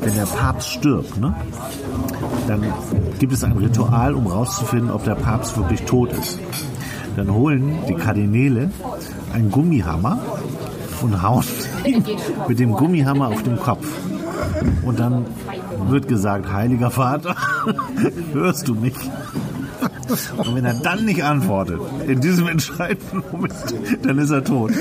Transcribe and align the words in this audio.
wenn 0.00 0.14
der 0.14 0.26
Papst 0.26 0.68
stirbt, 0.70 1.18
ne, 1.18 1.34
dann 2.46 2.64
gibt 3.18 3.32
es 3.32 3.44
ein 3.44 3.52
Ritual, 3.52 4.14
um 4.14 4.26
rauszufinden, 4.26 4.90
ob 4.90 5.04
der 5.04 5.14
Papst 5.14 5.56
wirklich 5.56 5.82
tot 5.82 6.12
ist. 6.12 6.38
Dann 7.16 7.32
holen 7.32 7.78
die 7.88 7.94
Kardinäle 7.94 8.70
einen 9.32 9.50
Gummihammer 9.50 10.18
und 11.02 11.22
hauen 11.22 11.44
mit 12.48 12.58
dem 12.58 12.72
Gummihammer 12.72 13.28
auf 13.28 13.42
den 13.42 13.58
Kopf. 13.58 13.86
Und 14.84 14.98
dann 14.98 15.26
wird 15.88 16.08
gesagt, 16.08 16.52
heiliger 16.52 16.90
Vater, 16.90 17.36
hörst 18.32 18.68
du 18.68 18.74
mich? 18.74 18.94
Und 20.36 20.56
wenn 20.56 20.64
er 20.64 20.74
dann 20.74 21.04
nicht 21.04 21.22
antwortet, 21.22 21.80
in 22.06 22.20
diesem 22.20 22.48
entscheidenden 22.48 23.22
Moment, 23.30 23.54
dann 24.02 24.18
ist 24.18 24.30
er 24.30 24.42
tot. 24.42 24.72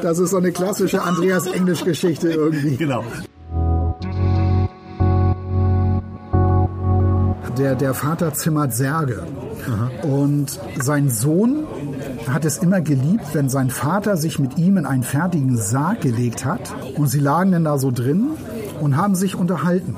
Das 0.00 0.18
ist 0.18 0.30
so 0.30 0.36
eine 0.36 0.52
klassische 0.52 1.02
Andreas-Englisch-Geschichte 1.02 2.30
irgendwie. 2.30 2.76
Genau. 2.76 3.04
Der, 7.58 7.74
der 7.74 7.94
Vater 7.94 8.34
zimmert 8.34 8.74
Särge. 8.74 9.22
Und 10.02 10.58
sein 10.78 11.10
Sohn 11.10 11.64
hat 12.28 12.44
es 12.44 12.58
immer 12.58 12.80
geliebt, 12.80 13.34
wenn 13.34 13.48
sein 13.48 13.70
Vater 13.70 14.16
sich 14.16 14.38
mit 14.38 14.58
ihm 14.58 14.76
in 14.76 14.86
einen 14.86 15.02
fertigen 15.02 15.56
Sarg 15.56 16.02
gelegt 16.02 16.44
hat. 16.44 16.74
Und 16.96 17.08
sie 17.08 17.20
lagen 17.20 17.52
dann 17.52 17.64
da 17.64 17.78
so 17.78 17.90
drin 17.90 18.28
und 18.80 18.96
haben 18.96 19.14
sich 19.14 19.34
unterhalten. 19.34 19.96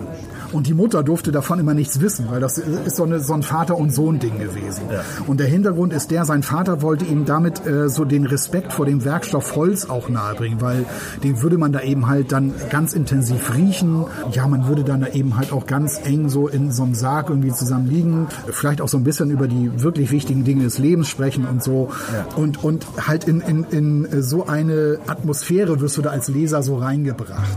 Und 0.53 0.67
die 0.67 0.75
Mutter 0.75 1.03
durfte 1.03 1.33
davon 1.33 1.59
immer 1.59 1.75
nichts 1.75 2.01
wissen, 2.01 2.27
weil 2.31 2.41
das 2.41 2.59
ist 2.59 2.97
so, 2.97 3.05
eine, 3.05 3.21
so 3.21 3.35
ein 3.35 3.43
Vater- 3.43 3.77
und 3.77 3.93
Sohn-Ding 3.93 4.39
gewesen. 4.39 4.83
Und 5.27 5.41
der 5.41 5.47
Hintergrund 5.47 5.93
ist 5.93 6.11
der, 6.11 6.25
sein 6.25 6.43
Vater 6.43 6.83
wollte 6.83 7.05
ihm 7.05 7.25
damit 7.25 7.67
äh, 7.67 7.89
so 7.89 8.05
den 8.05 8.27
Respekt 8.27 8.73
vor 8.73 8.87
dem 8.87 9.05
Werkstoff 9.05 9.57
Holz 9.57 9.87
auch 9.87 10.09
nahebringen, 10.09 10.61
weil 10.61 10.87
den 11.23 11.43
würde 11.43 11.59
man 11.59 11.73
da 11.73 11.81
eben 11.81 12.07
halt 12.07 12.33
dann 12.33 12.53
ganz 12.71 12.93
intensiv 12.93 13.55
riechen. 13.55 14.05
Ja, 14.33 14.47
man 14.47 14.69
würde 14.69 14.85
dann 14.85 15.01
da 15.01 15.09
eben 15.09 15.37
halt 15.37 15.53
auch 15.53 15.67
ganz 15.67 16.01
eng 16.05 16.29
so 16.29 16.49
in 16.49 16.73
so 16.73 16.83
einem 16.83 16.95
Sarg 16.95 17.29
irgendwie 17.29 17.53
zusammen 17.53 17.89
liegen. 17.89 18.29
Vielleicht 18.51 18.81
auch 18.81 18.89
so 18.89 18.97
ein 18.97 19.05
bisschen 19.05 19.31
über 19.31 19.49
die 19.49 19.83
wirklich 19.83 20.11
wichtigen 20.11 20.45
Dinge 20.45 20.65
des 20.65 20.79
Lebens 20.79 21.09
sprechen 21.09 21.47
und 21.47 21.63
so. 21.63 21.91
Und, 22.37 22.63
und 22.65 22.87
halt 23.07 23.25
in, 23.25 23.41
in, 23.41 23.65
in 23.65 24.23
so 24.23 24.47
eine 24.47 24.99
Atmosphäre 25.07 25.81
wirst 25.81 25.97
du 25.97 26.03
da 26.03 26.11
als 26.11 26.29
Leser 26.29 26.63
so 26.63 26.77
reingebracht. 26.77 27.57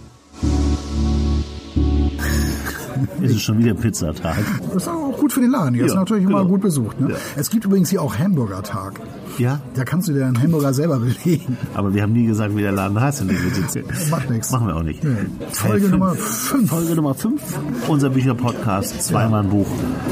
Ist 3.19 3.35
es 3.35 3.41
schon 3.41 3.57
wieder 3.59 3.73
Pizzatag? 3.73 4.37
Das 4.73 4.83
ist 4.83 4.87
auch 4.87 5.17
gut 5.17 5.33
für 5.33 5.41
den 5.41 5.51
Laden. 5.51 5.75
Ist 5.75 5.89
Ja, 5.93 5.99
natürlich 5.99 6.23
immer 6.23 6.39
genau. 6.39 6.49
gut 6.49 6.61
besucht. 6.61 6.99
Ne? 6.99 7.11
Ja. 7.11 7.15
Es 7.35 7.49
gibt 7.49 7.65
übrigens 7.65 7.89
hier 7.89 8.01
auch 8.01 8.17
Hamburger-Tag. 8.17 8.99
Ja, 9.37 9.59
Da 9.75 9.83
kannst 9.85 10.07
du 10.07 10.13
dir 10.13 10.25
einen 10.25 10.41
Hamburger 10.41 10.73
selber 10.73 10.99
belegen. 10.99 11.57
aber 11.73 11.93
wir 11.93 12.01
haben 12.03 12.13
nie 12.13 12.25
gesagt, 12.25 12.55
wie 12.55 12.61
der 12.61 12.71
Laden 12.71 12.99
heißt. 12.99 13.23
Macht 14.11 14.29
nichts. 14.29 14.51
Machen 14.51 14.67
wir 14.67 14.75
auch 14.75 14.83
nicht. 14.83 15.03
Nee. 15.03 15.09
Folge 15.51 15.81
fünf. 15.81 15.91
Nummer 15.91 16.15
fünf. 16.15 16.69
Folge 16.69 16.95
Nummer 16.95 17.13
5. 17.13 17.41
Unser 17.87 18.09
Bücherpodcast, 18.09 19.03
Zweimann-Buch. 19.03 19.67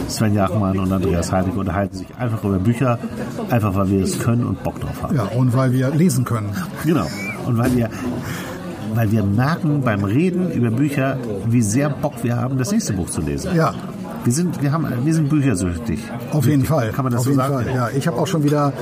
Sven 0.07 0.33
Jachmann 0.33 0.79
und 0.79 0.91
Andreas 0.91 1.31
Heinecke 1.31 1.59
unterhalten 1.59 1.97
sich 1.97 2.07
einfach 2.17 2.43
über 2.43 2.59
Bücher, 2.59 2.97
einfach 3.49 3.75
weil 3.75 3.89
wir 3.89 4.03
es 4.03 4.19
können 4.19 4.45
und 4.45 4.63
Bock 4.63 4.79
drauf 4.79 5.03
haben. 5.03 5.15
Ja, 5.15 5.23
und 5.23 5.53
weil 5.55 5.73
wir 5.73 5.89
lesen 5.91 6.25
können. 6.25 6.49
Genau. 6.85 7.07
Und 7.45 7.57
weil 7.57 7.75
wir, 7.75 7.89
weil 8.95 9.11
wir 9.11 9.23
merken 9.23 9.81
beim 9.81 10.03
Reden 10.03 10.51
über 10.51 10.71
Bücher, 10.71 11.17
wie 11.47 11.61
sehr 11.61 11.89
Bock 11.89 12.23
wir 12.23 12.35
haben, 12.37 12.57
das 12.57 12.71
nächste 12.71 12.93
Buch 12.93 13.09
zu 13.09 13.21
lesen. 13.21 13.55
Ja, 13.55 13.73
Wir 14.25 14.33
sind, 14.33 14.61
wir 14.61 14.71
haben, 14.71 14.87
wir 15.05 15.13
sind 15.13 15.29
büchersüchtig. 15.29 15.99
auf 16.31 16.45
jeden 16.45 16.65
Fall. 16.65 16.91
Kann 16.91 17.03
man 17.05 17.11
das 17.13 17.19
auf 17.19 17.25
so 17.25 17.31
jeden 17.31 17.41
sagen? 17.41 17.65
Fall. 17.65 17.75
Ja, 17.75 17.89
ich 17.95 18.07
habe 18.07 18.17
auch 18.17 18.27
schon 18.27 18.43
wieder 18.43 18.73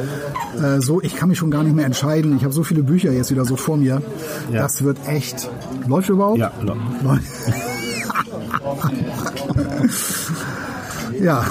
äh, 0.61 0.81
so, 0.81 1.01
ich 1.01 1.15
kann 1.15 1.29
mich 1.29 1.37
schon 1.37 1.51
gar 1.51 1.63
nicht 1.63 1.75
mehr 1.75 1.85
entscheiden. 1.85 2.35
Ich 2.37 2.43
habe 2.43 2.53
so 2.53 2.63
viele 2.63 2.83
Bücher 2.83 3.11
jetzt 3.11 3.31
wieder 3.31 3.45
so 3.45 3.55
vor 3.55 3.77
mir. 3.77 4.01
Ja. 4.51 4.63
Das 4.63 4.83
wird 4.83 4.97
echt. 5.07 5.49
Läuft 5.87 6.09
überhaupt? 6.09 6.39
Ja, 6.39 6.51
Läuft. 7.03 7.23
ja. 11.21 11.45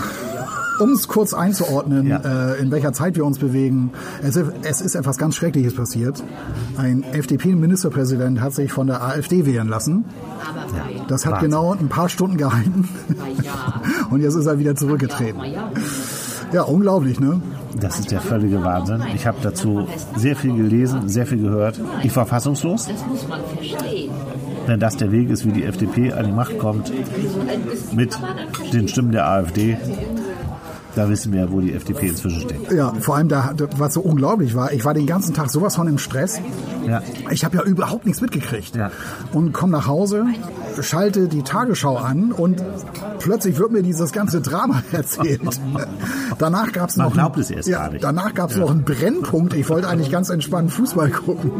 Um 0.79 0.91
es 0.93 1.09
kurz 1.09 1.33
einzuordnen, 1.35 2.07
Ja. 2.07 2.19
äh, 2.19 2.61
in 2.61 2.71
welcher 2.71 2.93
Zeit 2.93 3.17
wir 3.17 3.25
uns 3.25 3.39
bewegen, 3.39 3.91
es, 4.23 4.37
ist- 4.37 4.53
es 4.63 4.81
ist 4.81 4.95
etwas 4.95 5.17
ganz 5.19 5.35
Schreckliches 5.37 5.75
passiert. 5.75 6.23
Ein 6.77 7.03
FDP-Ministerpräsident 7.13 8.41
hat 8.41 8.53
sich 8.55 8.73
von 8.73 8.87
der 8.87 9.03
AfD 9.03 9.47
wählen 9.47 9.69
lassen. 9.69 10.05
Das 11.09 11.25
hat 11.25 11.35
Wahnsinn. 11.35 11.51
genau 11.51 11.73
ein 11.75 11.89
paar 11.89 12.09
Stunden 12.09 12.37
gehalten. 12.37 12.89
Und 14.11 14.21
jetzt 14.23 14.35
ist 14.35 14.47
er 14.47 14.59
wieder 14.59 14.75
zurückgetreten. 14.77 15.41
Ja, 16.53 16.63
unglaublich, 16.63 17.19
ne? 17.21 17.41
Das 17.81 17.99
ist 17.99 18.11
der 18.11 18.21
völlige 18.21 18.63
Wahnsinn. 18.63 19.03
Ich 19.15 19.27
habe 19.27 19.39
dazu 19.43 19.87
sehr 20.17 20.37
viel 20.37 20.55
gelesen, 20.57 21.09
sehr 21.09 21.27
viel 21.27 21.39
gehört. 21.43 21.81
Ich 22.03 22.15
war 22.17 22.25
fassungslos, 22.27 22.87
Das 22.87 23.07
muss 23.07 23.29
man 23.29 23.41
verstehen. 23.55 24.11
wenn 24.67 24.81
das 24.81 24.97
der 24.97 25.11
Weg 25.13 25.29
ist, 25.31 25.45
wie 25.45 25.53
die 25.53 25.65
FDP 25.65 26.13
an 26.13 26.27
die 26.27 26.33
Macht 26.33 26.59
kommt, 26.59 26.91
mit 27.95 28.17
den 28.73 28.89
Stimmen 28.89 29.13
der 29.13 29.27
AfD. 29.29 29.77
Da 30.97 31.11
wissen 31.11 31.31
wir, 31.31 31.53
wo 31.53 31.61
die 31.61 31.75
FDP 31.75 32.09
inzwischen 32.09 32.41
steht. 32.41 32.73
Ja, 32.73 32.91
vor 33.01 33.17
allem 33.17 33.29
da, 33.29 33.53
was 33.77 33.93
so 33.93 34.01
unglaublich 34.01 34.55
war, 34.55 34.73
ich 34.73 34.83
war 34.87 34.95
den 34.95 35.07
ganzen 35.07 35.34
Tag 35.34 35.51
sowas 35.51 35.77
von 35.77 35.87
im 35.89 35.99
Stress. 35.99 36.41
Ja. 36.87 37.03
Ich 37.31 37.45
habe 37.45 37.59
ja 37.59 37.62
überhaupt 37.65 38.07
nichts 38.07 38.23
mitgekriegt. 38.23 38.75
Ja. 38.75 38.91
Und 39.34 39.53
komme 39.53 39.73
nach 39.73 39.87
Hause, 39.87 40.25
schalte 40.83 41.29
die 41.29 41.43
Tagesschau 41.43 41.97
an 41.97 42.33
und 42.33 42.63
plötzlich 43.19 43.59
wird 43.59 43.73
mir 43.73 43.83
dieses 43.83 44.13
ganze 44.13 44.41
Drama 44.41 44.83
erzählt. 44.93 45.41
danach 46.39 46.73
gab 46.73 46.91
es 46.91 46.97
Man 46.97 47.07
noch 47.09 47.15
glaubt 47.15 47.37
einen- 47.37 47.43
es 47.45 47.51
erst 47.51 47.69
ja, 47.69 47.79
gar 47.85 47.91
nicht. 47.93 48.05
Danach 48.05 48.35
gab 48.35 48.51
es 48.51 48.57
noch 48.57 48.71
einen 48.71 48.85
Brennpunkt. 48.85 49.55
Ich 49.55 49.69
wollte 49.69 49.89
eigentlich 49.89 50.11
ganz 50.11 50.29
entspannt 50.31 50.73
Fußball 50.73 51.11
gucken. 51.11 51.51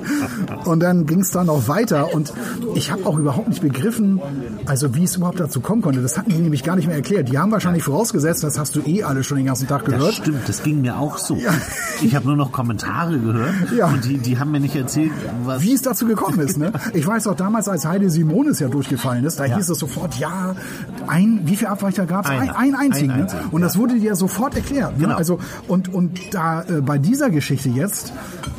Und 0.64 0.80
dann 0.80 1.06
ging 1.06 1.20
es 1.20 1.30
dann 1.30 1.46
noch 1.46 1.68
weiter 1.68 2.12
und 2.14 2.32
ich 2.74 2.90
habe 2.90 3.06
auch 3.06 3.18
überhaupt 3.18 3.48
nicht 3.48 3.60
begriffen, 3.62 4.20
also 4.66 4.94
wie 4.94 5.04
es 5.04 5.16
überhaupt 5.16 5.38
dazu 5.38 5.60
kommen 5.60 5.80
konnte. 5.82 6.02
Das 6.02 6.18
hatten 6.18 6.30
die 6.30 6.36
nämlich 6.38 6.64
gar 6.64 6.74
nicht 6.76 6.86
mehr 6.86 6.96
erklärt. 6.96 7.28
Die 7.28 7.38
haben 7.38 7.52
wahrscheinlich 7.52 7.84
vorausgesetzt, 7.84 8.42
das 8.42 8.58
hast 8.58 8.74
du 8.74 8.80
eh 8.80 9.02
alle 9.04 9.22
schon 9.22 9.36
den 9.36 9.46
ganzen 9.46 9.68
Tag 9.68 9.84
Das 9.84 9.94
gehört. 9.94 10.14
stimmt, 10.14 10.48
das 10.48 10.62
ging 10.62 10.80
mir 10.80 10.98
auch 10.98 11.18
so. 11.18 11.38
Ich 12.02 12.14
habe 12.16 12.26
nur 12.26 12.36
noch 12.36 12.50
Kommentare 12.52 13.18
gehört 13.18 13.54
Ja. 13.76 13.86
und 13.86 14.04
die, 14.04 14.18
die 14.18 14.38
haben 14.38 14.50
mir 14.50 14.60
nicht 14.60 14.74
erzählt, 14.76 15.12
was. 15.44 15.62
wie 15.62 15.72
es 15.74 15.82
dazu 15.82 16.06
gekommen 16.06 16.40
ist. 16.40 16.58
Ne? 16.58 16.72
Ich 16.94 17.06
weiß 17.06 17.26
auch 17.28 17.36
damals, 17.36 17.68
als 17.68 17.86
Heide 17.86 18.10
Simonis 18.10 18.55
ja 18.60 18.68
durchgefallen 18.68 19.24
ist, 19.24 19.38
da 19.40 19.44
Ja. 19.46 19.56
hieß 19.56 19.68
es 19.68 19.78
sofort, 19.78 20.16
ja, 20.18 20.54
ein, 21.06 21.40
wie 21.44 21.56
viele 21.56 21.70
Abweicher 21.70 22.06
gab 22.06 22.24
es? 22.26 22.30
Ein, 22.30 22.50
ein 22.50 22.74
einzigen. 22.74 23.10
Ein 23.10 23.16
ne? 23.18 23.22
einzigen, 23.24 23.48
Und 23.50 23.60
das 23.62 23.74
ja. 23.74 23.80
wurde 23.80 23.98
dir 23.98 24.14
sofort 24.16 24.54
erklärt. 24.56 24.96
Ne? 24.98 25.04
Genau. 25.04 25.16
Also, 25.16 25.38
und, 25.68 25.92
und 25.92 26.18
da 26.34 26.62
äh, 26.62 26.80
bei 26.80 26.98
dieser 26.98 27.30
Geschichte 27.30 27.68
jetzt, 27.68 28.12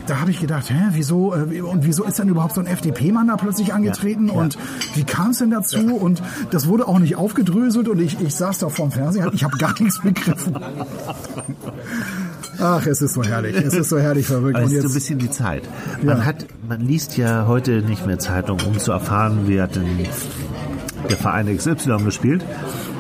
da 0.08 0.22
habe 0.22 0.32
ich 0.32 0.40
gedacht, 0.40 0.70
hä, 0.70 0.76
wieso, 0.92 1.34
äh, 1.36 1.62
und 1.62 1.86
wieso 1.86 2.04
ist 2.04 2.20
denn 2.20 2.30
überhaupt 2.30 2.56
so 2.56 2.62
ein 2.62 2.68
FDP-Mann 2.68 3.28
da 3.28 3.36
plötzlich 3.38 3.74
angetreten? 3.74 4.28
Ja. 4.28 4.34
Und 4.34 4.58
wie 4.96 5.04
kam 5.04 5.32
es 5.32 5.40
denn 5.40 5.50
dazu? 5.52 5.80
Und 5.96 6.22
das 6.52 6.68
wurde 6.68 6.88
auch 6.88 7.00
nicht 7.00 7.16
aufgedröselt 7.16 7.88
und 7.88 8.00
ich, 8.00 8.20
ich 8.22 8.36
saß 8.36 8.60
da 8.60 8.70
vorm 8.70 8.92
Fernseher, 8.92 9.32
ich 9.34 9.44
habe 9.44 9.58
gar 9.58 9.74
nichts 9.82 10.02
begriffen. 10.02 10.56
Ach, 12.60 12.86
es 12.86 13.02
ist 13.02 13.14
so 13.14 13.24
herrlich. 13.24 13.56
Es 13.56 13.74
ist 13.74 13.90
so 13.90 14.00
herrlich 14.00 14.26
verrückt. 14.26 14.56
Aber 14.56 14.66
es 14.66 14.72
ist 14.74 14.82
so 14.84 14.88
ein 14.90 14.94
bisschen 14.94 15.20
die 15.20 15.30
Zeit. 15.30 15.64
Man 16.02 16.20
Ja. 16.20 16.26
hat, 16.26 16.46
man 16.68 16.82
liest 16.82 17.18
ja 17.18 17.46
heute 17.48 17.82
nicht 17.82 18.06
mehr 18.06 18.20
Zeitung, 18.20 18.60
um 18.68 18.78
zu 18.80 18.92
erfahren, 18.92 19.48
wie 19.48 19.62
hat 19.62 19.76
denn 19.76 19.86
der 21.10 21.18
Verein 21.18 21.56
XY 21.56 22.04
gespielt, 22.04 22.44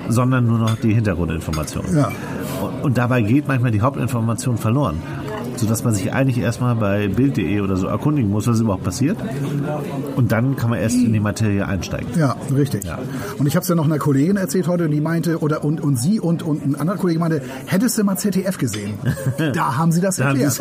sondern 0.09 0.47
nur 0.47 0.59
noch 0.59 0.75
die 0.77 0.93
Hintergrundinformationen. 0.93 1.97
Ja. 1.97 2.11
Und, 2.61 2.83
und 2.83 2.97
dabei 2.97 3.21
geht 3.21 3.47
manchmal 3.47 3.71
die 3.71 3.81
Hauptinformation 3.81 4.57
verloren. 4.57 5.01
Sodass 5.57 5.83
man 5.83 5.93
sich 5.93 6.13
eigentlich 6.13 6.39
erstmal 6.39 6.75
bei 6.75 7.07
Bild.de 7.07 7.61
oder 7.61 7.75
so 7.75 7.87
erkundigen 7.87 8.29
muss, 8.29 8.47
was 8.47 8.59
überhaupt 8.59 8.83
passiert. 8.83 9.17
Und 10.15 10.31
dann 10.31 10.55
kann 10.55 10.69
man 10.69 10.79
erst 10.79 10.95
in 10.95 11.13
die 11.13 11.19
Materie 11.19 11.65
einsteigen. 11.67 12.07
Ja, 12.17 12.35
richtig. 12.55 12.85
Ja. 12.85 12.99
Und 13.37 13.47
ich 13.47 13.55
habe 13.55 13.63
es 13.63 13.69
ja 13.69 13.75
noch 13.75 13.85
einer 13.85 13.97
Kollegin 13.97 14.37
erzählt 14.37 14.67
heute, 14.67 14.87
die 14.87 15.01
meinte, 15.01 15.39
oder 15.39 15.63
und, 15.63 15.81
und 15.81 15.97
sie 15.97 16.19
und, 16.19 16.43
und 16.43 16.65
ein 16.65 16.75
anderer 16.75 16.97
Kollege 16.97 17.19
meinte, 17.19 17.41
hättest 17.65 17.97
du 17.97 18.03
mal 18.03 18.17
ZDF 18.17 18.57
gesehen? 18.57 18.93
da 19.53 19.77
haben 19.77 19.91
sie 19.91 20.01
das 20.01 20.17
Da 20.17 20.29
erklärt. 20.29 20.59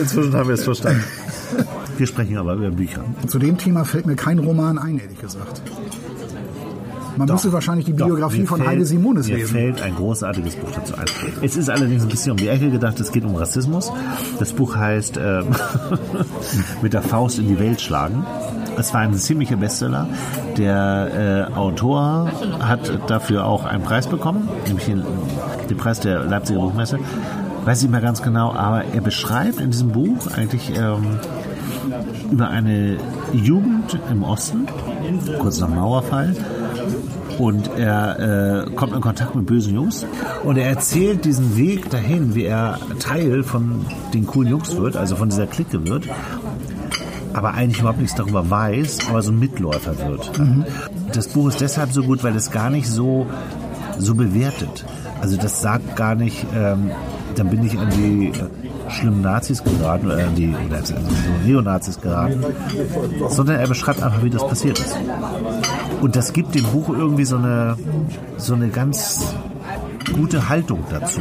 Inzwischen 0.00 0.34
haben 0.34 0.48
wir 0.48 0.54
es 0.54 0.64
verstanden. 0.64 1.02
Wir 1.96 2.06
sprechen 2.06 2.36
aber 2.36 2.54
über 2.54 2.70
Bücher. 2.70 3.04
Zu 3.26 3.38
dem 3.38 3.56
Thema 3.56 3.84
fällt 3.84 4.06
mir 4.06 4.16
kein 4.16 4.38
Roman 4.38 4.78
ein, 4.78 4.98
ehrlich 4.98 5.18
gesagt. 5.20 5.62
Man 7.16 7.26
Doch, 7.26 7.34
müsste 7.34 7.52
wahrscheinlich 7.52 7.86
die 7.86 7.94
doch, 7.94 8.06
Biografie 8.06 8.40
mir 8.40 8.46
von 8.46 8.58
fällt- 8.58 8.70
Heide 8.70 8.84
Simonis 8.84 9.26
Mir 9.28 9.36
lesen. 9.36 9.52
fällt 9.52 9.82
ein 9.82 9.94
großartiges 9.94 10.56
Buch 10.56 10.68
dazu 10.74 10.94
ein. 10.96 11.04
Es 11.42 11.56
ist 11.56 11.70
allerdings 11.70 12.02
ein 12.02 12.08
bisschen 12.08 12.32
um 12.32 12.36
die 12.36 12.48
Ecke 12.48 12.70
gedacht, 12.70 13.00
es 13.00 13.10
geht 13.12 13.24
um 13.24 13.34
Rassismus. 13.36 13.90
Das 14.38 14.52
Buch 14.52 14.76
heißt 14.76 15.16
ähm, 15.16 15.46
Mit 16.82 16.92
der 16.92 17.02
Faust 17.02 17.38
in 17.38 17.48
die 17.48 17.58
Welt 17.58 17.80
schlagen. 17.80 18.24
Es 18.78 18.92
war 18.92 19.00
ein 19.00 19.14
ziemlicher 19.14 19.56
Bestseller. 19.56 20.06
Der 20.58 21.48
äh, 21.52 21.54
Autor 21.56 22.30
hat 22.60 22.90
dafür 23.08 23.46
auch 23.46 23.64
einen 23.64 23.82
Preis 23.82 24.06
bekommen, 24.06 24.48
nämlich 24.66 24.84
den, 24.86 25.02
den 25.70 25.76
Preis 25.78 26.00
der 26.00 26.24
Leipziger 26.24 26.60
Buchmesse. 26.60 26.98
Weiß 27.64 27.82
ich 27.82 27.88
mehr 27.90 28.00
ganz 28.02 28.22
genau, 28.22 28.52
aber 28.52 28.84
er 28.84 29.00
beschreibt 29.00 29.60
in 29.60 29.70
diesem 29.70 29.88
Buch 29.92 30.26
eigentlich 30.36 30.72
ähm, 30.76 31.18
über 32.30 32.48
eine 32.48 32.98
Jugend 33.32 33.98
im 34.10 34.22
Osten, 34.22 34.66
kurz 35.38 35.60
nach 35.60 35.68
Mauerfall. 35.68 36.34
Und 37.38 37.68
er 37.76 38.66
äh, 38.66 38.70
kommt 38.70 38.94
in 38.94 39.00
Kontakt 39.00 39.34
mit 39.34 39.44
bösen 39.46 39.74
Jungs 39.74 40.06
und 40.44 40.56
er 40.56 40.68
erzählt 40.68 41.26
diesen 41.26 41.56
Weg 41.56 41.90
dahin, 41.90 42.34
wie 42.34 42.44
er 42.44 42.78
Teil 42.98 43.42
von 43.42 43.84
den 44.14 44.26
coolen 44.26 44.50
Jungs 44.50 44.74
wird, 44.76 44.96
also 44.96 45.16
von 45.16 45.28
dieser 45.28 45.46
Clique 45.46 45.86
wird, 45.86 46.08
aber 47.34 47.52
eigentlich 47.52 47.80
überhaupt 47.80 48.00
nichts 48.00 48.14
darüber 48.14 48.48
weiß, 48.48 49.00
aber 49.10 49.20
so 49.20 49.32
ein 49.32 49.38
Mitläufer 49.38 49.98
wird. 50.08 50.32
Das 51.12 51.28
Buch 51.28 51.48
ist 51.48 51.60
deshalb 51.60 51.92
so 51.92 52.02
gut, 52.02 52.24
weil 52.24 52.34
es 52.34 52.50
gar 52.50 52.70
nicht 52.70 52.88
so, 52.88 53.26
so 53.98 54.14
bewertet. 54.14 54.86
Also 55.20 55.36
das 55.36 55.60
sagt 55.60 55.96
gar 55.96 56.14
nicht, 56.14 56.46
ähm, 56.54 56.90
dann 57.34 57.50
bin 57.50 57.64
ich 57.64 57.78
an 57.78 57.90
die 57.90 58.28
äh, 58.28 58.65
schlimmen 58.88 59.22
Nazis 59.22 59.62
geraten 59.62 60.10
an 60.10 60.34
die 60.34 60.48
oder 60.48 60.76
also 60.76 60.94
so 60.94 61.46
Neonazis 61.46 62.00
geraten, 62.00 62.44
sondern 63.28 63.58
er 63.60 63.68
beschreibt 63.68 64.02
einfach, 64.02 64.22
wie 64.22 64.30
das 64.30 64.46
passiert 64.46 64.78
ist. 64.78 64.96
Und 66.00 66.16
das 66.16 66.32
gibt 66.32 66.54
dem 66.54 66.64
Buch 66.64 66.88
irgendwie 66.88 67.24
so 67.24 67.36
eine, 67.36 67.76
so 68.36 68.54
eine 68.54 68.68
ganz 68.68 69.34
gute 70.14 70.48
Haltung 70.48 70.84
dazu. 70.90 71.20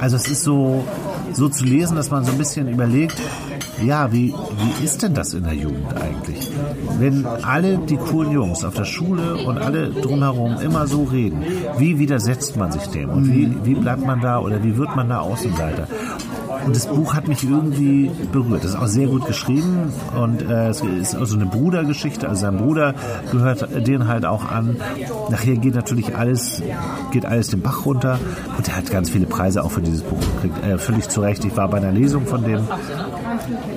Also 0.00 0.16
es 0.16 0.28
ist 0.28 0.42
so, 0.42 0.84
so 1.32 1.48
zu 1.48 1.64
lesen, 1.64 1.96
dass 1.96 2.10
man 2.10 2.24
so 2.24 2.32
ein 2.32 2.38
bisschen 2.38 2.68
überlegt, 2.68 3.20
ja, 3.84 4.12
wie, 4.12 4.34
wie 4.58 4.84
ist 4.84 5.02
denn 5.02 5.14
das 5.14 5.34
in 5.34 5.44
der 5.44 5.54
Jugend 5.54 5.94
eigentlich? 5.94 6.50
Wenn 6.98 7.26
alle 7.26 7.78
die 7.78 7.96
coolen 7.96 8.32
Jungs 8.32 8.64
auf 8.64 8.74
der 8.74 8.84
Schule 8.84 9.36
und 9.46 9.58
alle 9.58 9.90
drumherum 9.90 10.60
immer 10.60 10.86
so 10.86 11.04
reden, 11.04 11.42
wie 11.78 11.98
widersetzt 11.98 12.56
man 12.56 12.72
sich 12.72 12.86
dem? 12.88 13.10
Und 13.10 13.32
wie, 13.32 13.54
wie 13.64 13.74
bleibt 13.74 14.04
man 14.04 14.20
da 14.20 14.38
oder 14.38 14.62
wie 14.62 14.76
wird 14.76 14.94
man 14.96 15.08
da 15.08 15.20
Außenseiter? 15.20 15.88
Und 16.64 16.76
das 16.76 16.86
Buch 16.86 17.14
hat 17.14 17.28
mich 17.28 17.44
irgendwie 17.44 18.10
berührt. 18.32 18.64
Das 18.64 18.72
ist 18.72 18.76
auch 18.76 18.86
sehr 18.86 19.06
gut 19.06 19.26
geschrieben 19.26 19.92
und 20.16 20.42
äh, 20.42 20.68
es 20.68 20.80
ist 20.82 21.16
auch 21.16 21.24
so 21.24 21.36
eine 21.36 21.46
Brudergeschichte. 21.46 22.28
Also 22.28 22.42
sein 22.42 22.58
Bruder 22.58 22.94
gehört 23.30 23.86
den 23.86 24.08
halt 24.08 24.24
auch 24.24 24.50
an. 24.50 24.76
Nachher 25.30 25.56
geht 25.56 25.74
natürlich 25.74 26.16
alles, 26.16 26.62
geht 27.10 27.26
alles 27.26 27.48
den 27.48 27.60
Bach 27.62 27.86
runter 27.86 28.18
und 28.56 28.68
er 28.68 28.76
hat 28.76 28.90
ganz 28.90 29.10
viele 29.10 29.26
Preise 29.26 29.64
auch 29.64 29.70
für 29.70 29.82
dieses 29.82 30.02
Buch 30.02 30.20
gekriegt. 30.20 30.64
Äh, 30.64 30.78
völlig 30.78 31.08
zu 31.08 31.20
Recht. 31.20 31.44
Ich 31.44 31.56
war 31.56 31.68
bei 31.68 31.78
einer 31.78 31.92
Lesung 31.92 32.26
von 32.26 32.44
dem. 32.44 32.66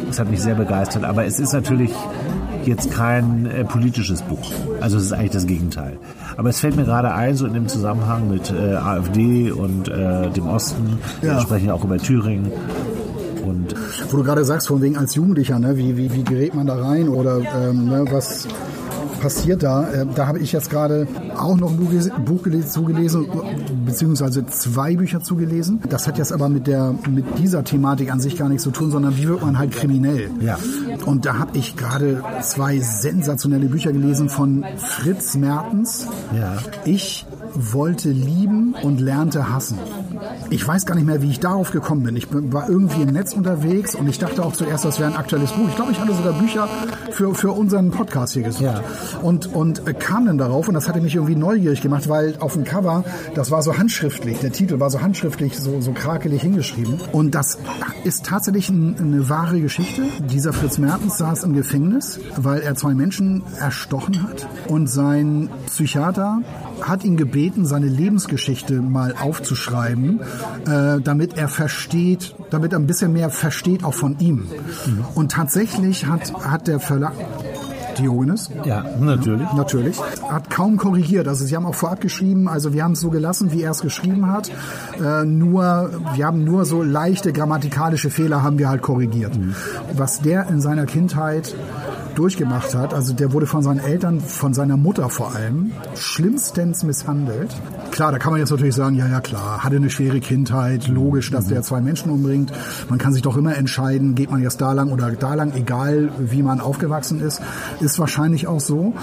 Das 0.07 0.19
hat 0.19 0.30
mich 0.30 0.41
sehr 0.41 0.56
begeistert. 0.56 1.03
Aber 1.03 1.25
es 1.25 1.39
ist 1.39 1.53
natürlich 1.53 1.91
jetzt 2.68 2.92
kein 2.92 3.45
äh, 3.45 3.63
politisches 3.63 4.21
Buch. 4.21 4.51
Also 4.81 4.98
es 4.98 5.06
ist 5.06 5.13
eigentlich 5.13 5.31
das 5.31 5.48
Gegenteil. 5.48 5.98
Aber 6.38 6.50
es 6.50 6.60
fällt 6.60 6.75
mir 6.75 6.86
gerade 6.86 7.13
ein, 7.13 7.36
so 7.36 7.45
in 7.45 7.54
dem 7.54 7.68
Zusammenhang 7.68 8.30
mit 8.30 8.51
äh, 8.51 8.75
AfD 8.75 9.51
und 9.51 9.88
äh, 9.88 10.30
dem 10.30 10.48
Osten. 10.48 11.00
Ja. 11.21 11.36
Wir 11.36 11.42
sprechen 11.42 11.68
ja 11.68 11.74
auch 11.74 11.83
über 11.83 11.98
Thüringen. 11.98 12.51
Und 13.45 13.75
Wo 14.10 14.18
du 14.18 14.24
gerade 14.24 14.45
sagst, 14.45 14.68
von 14.68 14.81
wegen 14.81 14.98
als 14.98 15.15
Jugendlicher, 15.15 15.60
ne, 15.60 15.77
wie, 15.77 15.98
wie, 15.98 16.13
wie 16.13 16.24
gerät 16.24 16.56
man 16.56 16.65
da 16.65 16.75
rein 16.75 17.10
oder 17.10 17.39
ähm, 17.39 17.86
ne, 17.86 18.06
was 18.10 18.48
passiert 19.24 19.64
da? 19.64 19.90
Äh, 19.90 20.06
da 20.14 20.28
habe 20.28 20.40
ich 20.40 20.52
jetzt 20.52 20.70
gerade 20.70 21.08
auch 21.38 21.56
noch 21.56 21.72
ein 21.72 21.78
Buch, 22.25 22.44
zugelesen, 22.68 23.28
beziehungsweise 23.86 24.46
zwei 24.48 24.98
Bücher 24.98 25.22
zugelesen. 25.22 25.81
Das 25.90 26.08
hat 26.08 26.18
jetzt 26.18 26.34
aber 26.34 26.50
mit, 26.50 26.68
der, 26.68 26.94
mit 27.10 27.40
dieser 27.40 27.64
Thematik 27.64 28.12
an 28.12 28.20
sich 28.20 28.38
gar 28.38 28.50
nichts 28.50 28.64
zu 28.64 28.72
tun, 28.72 28.92
sondern 28.92 29.16
wie 29.16 29.30
wird 29.30 29.42
man 29.42 29.58
halt 29.58 29.72
kriminell? 29.72 30.30
Ja. 30.42 30.58
Und 31.06 31.25
da 31.25 31.40
habe 31.40 31.58
ich 31.58 31.78
gerade 31.78 32.22
zwei 32.42 32.80
sensationelle 32.80 33.68
Bücher 33.68 33.94
gelesen 33.94 34.28
von 34.28 34.66
Fritz 34.78 35.36
Mertens. 35.36 36.06
Ja. 36.38 36.58
Ich 36.84 37.26
wollte 37.56 38.10
lieben 38.10 38.76
und 38.82 39.00
lernte 39.00 39.52
hassen. 39.52 39.78
Ich 40.50 40.68
weiß 40.68 40.86
gar 40.86 40.96
nicht 40.96 41.06
mehr, 41.06 41.22
wie 41.22 41.30
ich 41.30 41.40
darauf 41.40 41.72
gekommen 41.72 42.04
bin. 42.04 42.16
Ich 42.16 42.28
war 42.32 42.70
irgendwie 42.70 43.02
im 43.02 43.10
Netz 43.10 43.34
unterwegs 43.34 43.96
und 43.96 44.08
ich 44.08 44.20
dachte 44.20 44.44
auch 44.44 44.54
zuerst, 44.54 44.86
das 44.86 45.00
wäre 45.00 45.12
ein 45.12 45.18
aktuelles 45.18 45.52
Buch. 45.52 45.68
Ich 45.70 45.76
glaube, 45.76 45.92
ich 45.92 46.00
hatte 46.00 46.14
sogar 46.14 46.34
Bücher 46.34 46.68
für, 47.12 47.36
für 47.36 47.52
unseren 47.52 47.92
Podcast 47.92 48.34
hier 48.34 48.44
gesucht. 48.44 48.64
Ja. 48.64 48.82
Und, 49.22 49.54
und 49.54 49.88
äh, 49.88 49.94
kam 49.94 50.26
dann 50.26 50.38
darauf 50.38 50.68
und 50.68 50.74
das 50.74 50.88
hatte 50.88 51.02
mich 51.02 51.16
irgendwie 51.16 51.36
neugierig 51.36 51.82
gemacht, 51.82 52.10
weil 52.10 52.36
auf 52.40 52.54
dem 52.54 52.64
Cover, 52.64 53.04
das 53.36 53.52
war 53.52 53.62
so 53.62 53.78
handschriftlich, 53.78 54.40
der 54.40 54.52
Titel 54.52 54.80
war 54.80 54.90
so 54.90 55.02
handschriftlich, 55.02 55.58
so, 55.58 55.82
so 55.82 55.92
krakelig 55.92 56.42
hingeschrieben. 56.42 57.00
Und 57.12 57.36
das 57.36 57.58
ist 58.04 58.26
tatsächlich 58.26 58.70
ein, 58.70 58.96
eine 58.98 59.30
wahre 59.30 59.60
Geschichte. 59.62 60.04
Dieser 60.20 60.54
Fritz 60.54 60.78
Mertens 60.78 61.18
saß 61.18 61.44
im 61.44 61.54
Gefängnis, 61.54 62.20
weil 62.36 62.62
er 62.62 62.76
zwei 62.76 62.94
Menschen 62.94 63.44
erstochen 63.60 64.24
hat 64.24 64.48
und 64.68 64.88
sein 64.88 65.50
Psychiater 65.68 66.40
hat 66.82 67.04
ihn 67.04 67.18
gebeten, 67.18 67.43
seine 67.66 67.88
Lebensgeschichte 67.88 68.81
mal 68.81 69.16
aufzuschreiben, 69.19 70.22
äh, 70.66 71.01
damit 71.01 71.38
er 71.38 71.48
versteht, 71.48 72.36
damit 72.50 72.74
er 72.74 72.80
ein 72.80 72.88
bisschen 72.88 73.13
mehr 73.13 73.30
versteht 73.30 73.84
auch 73.84 73.94
von 73.94 74.19
ihm. 74.19 74.48
Und 75.16 75.31
tatsächlich 75.31 76.06
hat, 76.06 76.34
hat 76.34 76.68
der 76.68 76.80
Verlag, 76.80 77.13
Diogenes, 77.98 78.50
ja, 78.66 78.84
natürlich. 79.00 79.51
Natürlich. 79.54 80.01
Hat 80.30 80.50
kaum 80.50 80.78
korrigiert. 80.78 81.28
Also 81.28 81.45
sie 81.45 81.56
haben 81.56 81.66
auch 81.66 81.75
vorab 81.75 82.01
geschrieben, 82.01 82.48
also 82.48 82.74
wir 82.74 82.84
haben 82.84 82.94
es 82.94 83.01
so 83.01 83.10
gelassen, 83.10 83.51
wie 83.51 83.62
er 83.62 83.72
es 83.72 83.81
geschrieben 83.81 84.31
hat. 84.31 84.51
Äh, 85.00 85.25
nur, 85.25 85.92
wir 86.16 86.25
haben 86.25 86.44
nur 86.44 86.66
so 86.66 86.81
leichte 86.81 87.34
grammatikalische 87.34 88.10
Fehler 88.10 88.44
haben 88.44 88.57
wir 88.57 88.69
halt 88.69 88.81
korrigiert. 88.81 89.38
Was 89.94 90.22
der 90.22 90.48
in 90.48 90.62
seiner 90.62 90.86
Kindheit 90.86 91.56
durchgemacht 92.15 92.75
hat, 92.75 92.94
also 92.94 93.13
der 93.13 93.33
wurde 93.33 93.48
von 93.48 93.63
seinen 93.63 93.80
Eltern, 93.80 94.19
von 94.19 94.54
seiner 94.54 94.77
Mutter 94.77 95.10
vor 95.10 95.36
allem, 95.36 95.71
schlimmstens 95.95 96.83
misshandelt. 96.83 97.56
Klar, 97.92 98.12
da 98.12 98.19
kann 98.19 98.31
man 98.31 98.39
jetzt 98.39 98.51
natürlich 98.51 98.75
sagen, 98.75 98.95
ja, 98.95 99.07
ja, 99.07 99.21
klar, 99.21 99.63
hatte 99.63 99.75
eine 99.75 99.89
schwere 99.89 100.19
Kindheit, 100.19 100.88
logisch, 100.88 101.31
dass 101.31 101.48
der 101.48 101.62
zwei 101.62 101.81
Menschen 101.81 102.12
umbringt. 102.12 102.51
Man 102.89 103.00
kann 103.00 103.13
sich 103.13 103.21
doch 103.21 103.38
immer 103.38 103.56
entscheiden, 103.56 104.15
geht 104.15 104.31
man 104.31 104.42
jetzt 104.42 104.62
da 104.62 104.74
lang 104.74 104.92
oder 104.92 105.12
da 105.12 105.33
lang, 105.33 105.54
egal 105.54 106.12
wie 106.18 106.44
man 106.44 106.60
aufgewachsen 106.60 107.21
ist, 107.21 107.42
ist 107.80 108.00
wahrscheinlich 108.00 108.48
auch 108.48 108.59
so. 108.59 108.94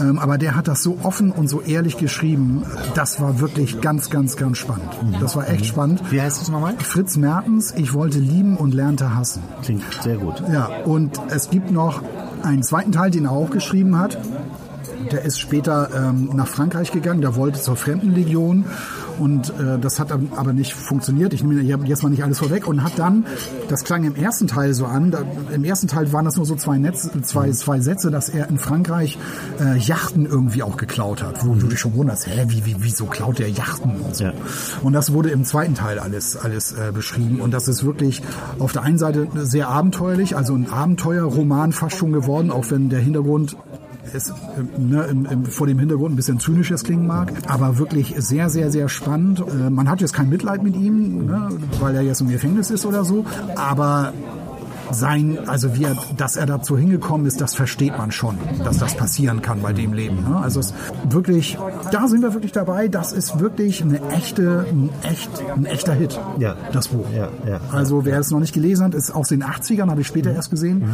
Ähm, 0.00 0.18
aber 0.18 0.38
der 0.38 0.56
hat 0.56 0.68
das 0.68 0.82
so 0.82 0.98
offen 1.02 1.32
und 1.32 1.48
so 1.48 1.60
ehrlich 1.60 1.96
geschrieben, 1.96 2.62
das 2.94 3.20
war 3.20 3.40
wirklich 3.40 3.80
ganz, 3.80 4.10
ganz, 4.10 4.36
ganz 4.36 4.58
spannend. 4.58 4.90
Das 5.20 5.36
war 5.36 5.48
echt 5.48 5.66
spannend. 5.66 6.02
Wie 6.10 6.20
heißt 6.20 6.40
das 6.40 6.48
nochmal? 6.48 6.74
Fritz 6.78 7.16
Mertens, 7.16 7.72
ich 7.76 7.92
wollte 7.94 8.18
lieben 8.18 8.56
und 8.56 8.74
lernte 8.74 9.14
hassen. 9.14 9.42
Klingt 9.62 9.82
sehr 10.02 10.16
gut. 10.16 10.42
Ja, 10.52 10.68
und 10.84 11.20
es 11.30 11.50
gibt 11.50 11.70
noch 11.70 12.02
einen 12.42 12.62
zweiten 12.62 12.92
Teil, 12.92 13.10
den 13.10 13.24
er 13.26 13.32
auch 13.32 13.50
geschrieben 13.50 13.98
hat. 13.98 14.18
Der 15.12 15.22
ist 15.22 15.38
später 15.38 15.90
ähm, 15.94 16.30
nach 16.34 16.46
Frankreich 16.46 16.92
gegangen, 16.92 17.20
der 17.20 17.34
wollte 17.36 17.60
zur 17.60 17.76
Fremdenlegion 17.76 18.64
und 19.18 19.50
äh, 19.50 19.78
das 19.80 19.98
hat 19.98 20.12
aber 20.12 20.52
nicht 20.52 20.74
funktioniert. 20.74 21.32
Ich 21.32 21.42
nehme 21.42 21.62
jetzt 21.86 22.02
mal 22.02 22.08
nicht 22.08 22.22
alles 22.22 22.38
vorweg 22.38 22.66
und 22.66 22.82
hat 22.82 22.98
dann, 22.98 23.26
das 23.68 23.84
klang 23.84 24.04
im 24.04 24.16
ersten 24.16 24.46
Teil 24.46 24.74
so 24.74 24.86
an, 24.86 25.10
da, 25.10 25.22
im 25.52 25.64
ersten 25.64 25.88
Teil 25.88 26.12
waren 26.12 26.24
das 26.24 26.36
nur 26.36 26.46
so 26.46 26.56
zwei, 26.56 26.78
Netz, 26.78 27.08
zwei, 27.22 27.50
zwei 27.52 27.80
Sätze, 27.80 28.10
dass 28.10 28.28
er 28.28 28.48
in 28.48 28.58
Frankreich 28.58 29.18
äh, 29.60 29.78
Yachten 29.78 30.26
irgendwie 30.26 30.62
auch 30.62 30.76
geklaut 30.76 31.22
hat, 31.22 31.44
wo 31.44 31.54
du 31.54 31.66
dich 31.66 31.80
schon 31.80 31.94
wunderst, 31.94 32.26
hä, 32.26 32.44
wie, 32.48 32.64
wie, 32.64 32.76
wieso 32.78 33.06
klaut 33.06 33.38
der 33.38 33.50
Yachten 33.50 34.00
und 34.00 34.16
so. 34.16 34.24
Ja. 34.24 34.32
Und 34.82 34.92
das 34.92 35.12
wurde 35.12 35.30
im 35.30 35.44
zweiten 35.44 35.74
Teil 35.74 35.98
alles, 35.98 36.36
alles 36.36 36.72
äh, 36.72 36.92
beschrieben. 36.92 37.40
Und 37.40 37.52
das 37.52 37.68
ist 37.68 37.84
wirklich 37.84 38.22
auf 38.58 38.72
der 38.72 38.82
einen 38.82 38.98
Seite 38.98 39.28
sehr 39.34 39.68
abenteuerlich, 39.68 40.36
also 40.36 40.54
ein 40.54 40.70
Abenteuerroman 40.70 41.72
fast 41.72 41.96
schon 41.96 42.12
geworden, 42.12 42.50
auch 42.50 42.70
wenn 42.70 42.88
der 42.88 43.00
Hintergrund 43.00 43.56
es, 44.12 44.30
äh, 44.30 44.32
ne, 44.78 45.04
im, 45.04 45.26
im, 45.26 45.44
vor 45.46 45.66
dem 45.66 45.78
Hintergrund 45.78 46.14
ein 46.14 46.16
bisschen 46.16 46.40
zynisches 46.40 46.84
klingen 46.84 47.06
mag, 47.06 47.32
aber 47.46 47.78
wirklich 47.78 48.14
sehr, 48.18 48.50
sehr, 48.50 48.70
sehr 48.70 48.88
spannend. 48.88 49.40
Äh, 49.40 49.70
man 49.70 49.88
hat 49.88 50.00
jetzt 50.00 50.12
kein 50.12 50.28
Mitleid 50.28 50.62
mit 50.62 50.76
ihm, 50.76 51.26
ne, 51.26 51.48
weil 51.80 51.94
er 51.94 52.02
jetzt 52.02 52.20
im 52.20 52.28
Gefängnis 52.28 52.70
ist 52.70 52.86
oder 52.86 53.04
so, 53.04 53.24
aber 53.56 54.12
sein, 54.92 55.38
also 55.46 55.76
wie 55.76 55.84
er, 55.84 55.96
dass 56.16 56.36
er 56.36 56.46
dazu 56.46 56.76
hingekommen 56.76 57.26
ist, 57.26 57.40
das 57.40 57.54
versteht 57.54 57.96
man 57.96 58.10
schon, 58.10 58.36
dass 58.64 58.78
das 58.78 58.96
passieren 58.96 59.42
kann 59.42 59.62
bei 59.62 59.72
dem 59.72 59.92
Leben. 59.92 60.28
Ne? 60.28 60.36
Also 60.36 60.60
es 60.60 60.74
wirklich, 61.08 61.58
da 61.92 62.08
sind 62.08 62.22
wir 62.22 62.34
wirklich 62.34 62.52
dabei. 62.52 62.88
Das 62.88 63.12
ist 63.12 63.38
wirklich 63.40 63.82
eine 63.82 64.00
echte, 64.10 64.66
ein 64.68 64.90
echt, 65.02 65.30
ein 65.54 65.66
echter 65.66 65.94
Hit. 65.94 66.18
Ja. 66.38 66.56
das 66.72 66.88
Buch. 66.88 67.06
Ja, 67.14 67.28
ja. 67.46 67.60
Also 67.70 68.04
wer 68.04 68.18
es 68.18 68.30
noch 68.30 68.40
nicht 68.40 68.52
gelesen 68.52 68.84
hat, 68.84 68.94
ist 68.94 69.10
aus 69.10 69.28
den 69.28 69.44
80ern, 69.44 69.88
habe 69.90 70.00
ich 70.00 70.06
später 70.06 70.32
erst 70.32 70.50
gesehen. 70.50 70.84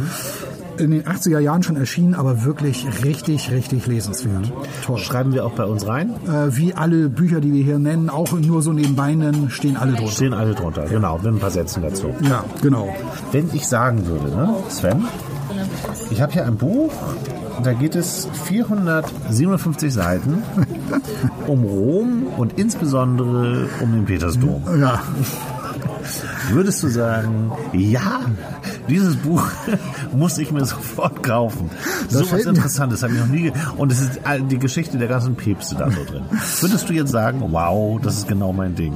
In 0.79 0.91
den 0.91 1.03
80er 1.03 1.39
Jahren 1.39 1.63
schon 1.63 1.75
erschienen, 1.75 2.13
aber 2.13 2.43
wirklich 2.43 2.85
richtig, 3.03 3.51
richtig 3.51 3.87
lesenswert. 3.87 4.51
Toll. 4.85 4.99
Schreiben 4.99 5.33
wir 5.33 5.45
auch 5.45 5.53
bei 5.53 5.65
uns 5.65 5.87
rein. 5.87 6.11
Äh, 6.27 6.55
wie 6.55 6.73
alle 6.73 7.09
Bücher, 7.09 7.41
die 7.41 7.51
wir 7.51 7.63
hier 7.63 7.79
nennen, 7.79 8.09
auch 8.09 8.31
nur 8.33 8.61
so 8.61 8.73
nebenbei 8.73 9.15
nennen, 9.15 9.49
stehen 9.49 9.77
alle 9.77 9.93
drunter. 9.93 10.11
Stehen 10.11 10.33
alle 10.33 10.53
drunter, 10.53 10.85
genau, 10.85 11.17
mit 11.17 11.27
ein 11.27 11.39
paar 11.39 11.51
Sätzen 11.51 11.81
dazu. 11.81 12.13
Ja, 12.21 12.43
genau. 12.61 12.93
Wenn 13.31 13.49
ich 13.53 13.67
sagen 13.67 14.05
würde, 14.05 14.29
ne, 14.35 14.55
Sven, 14.69 15.03
ich 16.11 16.21
habe 16.21 16.33
hier 16.33 16.45
ein 16.45 16.57
Buch, 16.57 16.91
da 17.63 17.73
geht 17.73 17.95
es 17.95 18.27
457 18.45 19.93
Seiten 19.93 20.43
um 21.47 21.63
Rom 21.63 22.27
und 22.37 22.59
insbesondere 22.59 23.67
um 23.81 23.93
den 23.93 24.05
Petersdom. 24.05 24.63
Ja. 24.79 25.01
Würdest 26.51 26.83
du 26.83 26.87
sagen, 26.87 27.51
ja, 27.73 28.21
dieses 28.87 29.17
Buch 29.17 29.43
muss 30.13 30.37
ich 30.37 30.51
mir 30.51 30.65
sofort 30.65 31.23
kaufen. 31.23 31.69
Das 32.09 32.19
So 32.19 32.31
was 32.31 32.45
Interessantes 32.45 33.03
habe 33.03 33.13
ich 33.13 33.19
noch 33.19 33.27
nie. 33.27 33.51
Und 33.77 33.91
es 33.91 34.01
ist 34.01 34.19
die 34.49 34.59
Geschichte 34.59 34.97
der 34.97 35.07
ganzen 35.07 35.35
Päpste 35.35 35.75
da 35.75 35.89
so 35.89 36.03
drin. 36.03 36.23
Würdest 36.61 36.89
du 36.89 36.93
jetzt 36.93 37.11
sagen, 37.11 37.43
wow, 37.49 37.99
das 38.01 38.17
ist 38.17 38.27
genau 38.27 38.53
mein 38.53 38.75
Ding? 38.75 38.93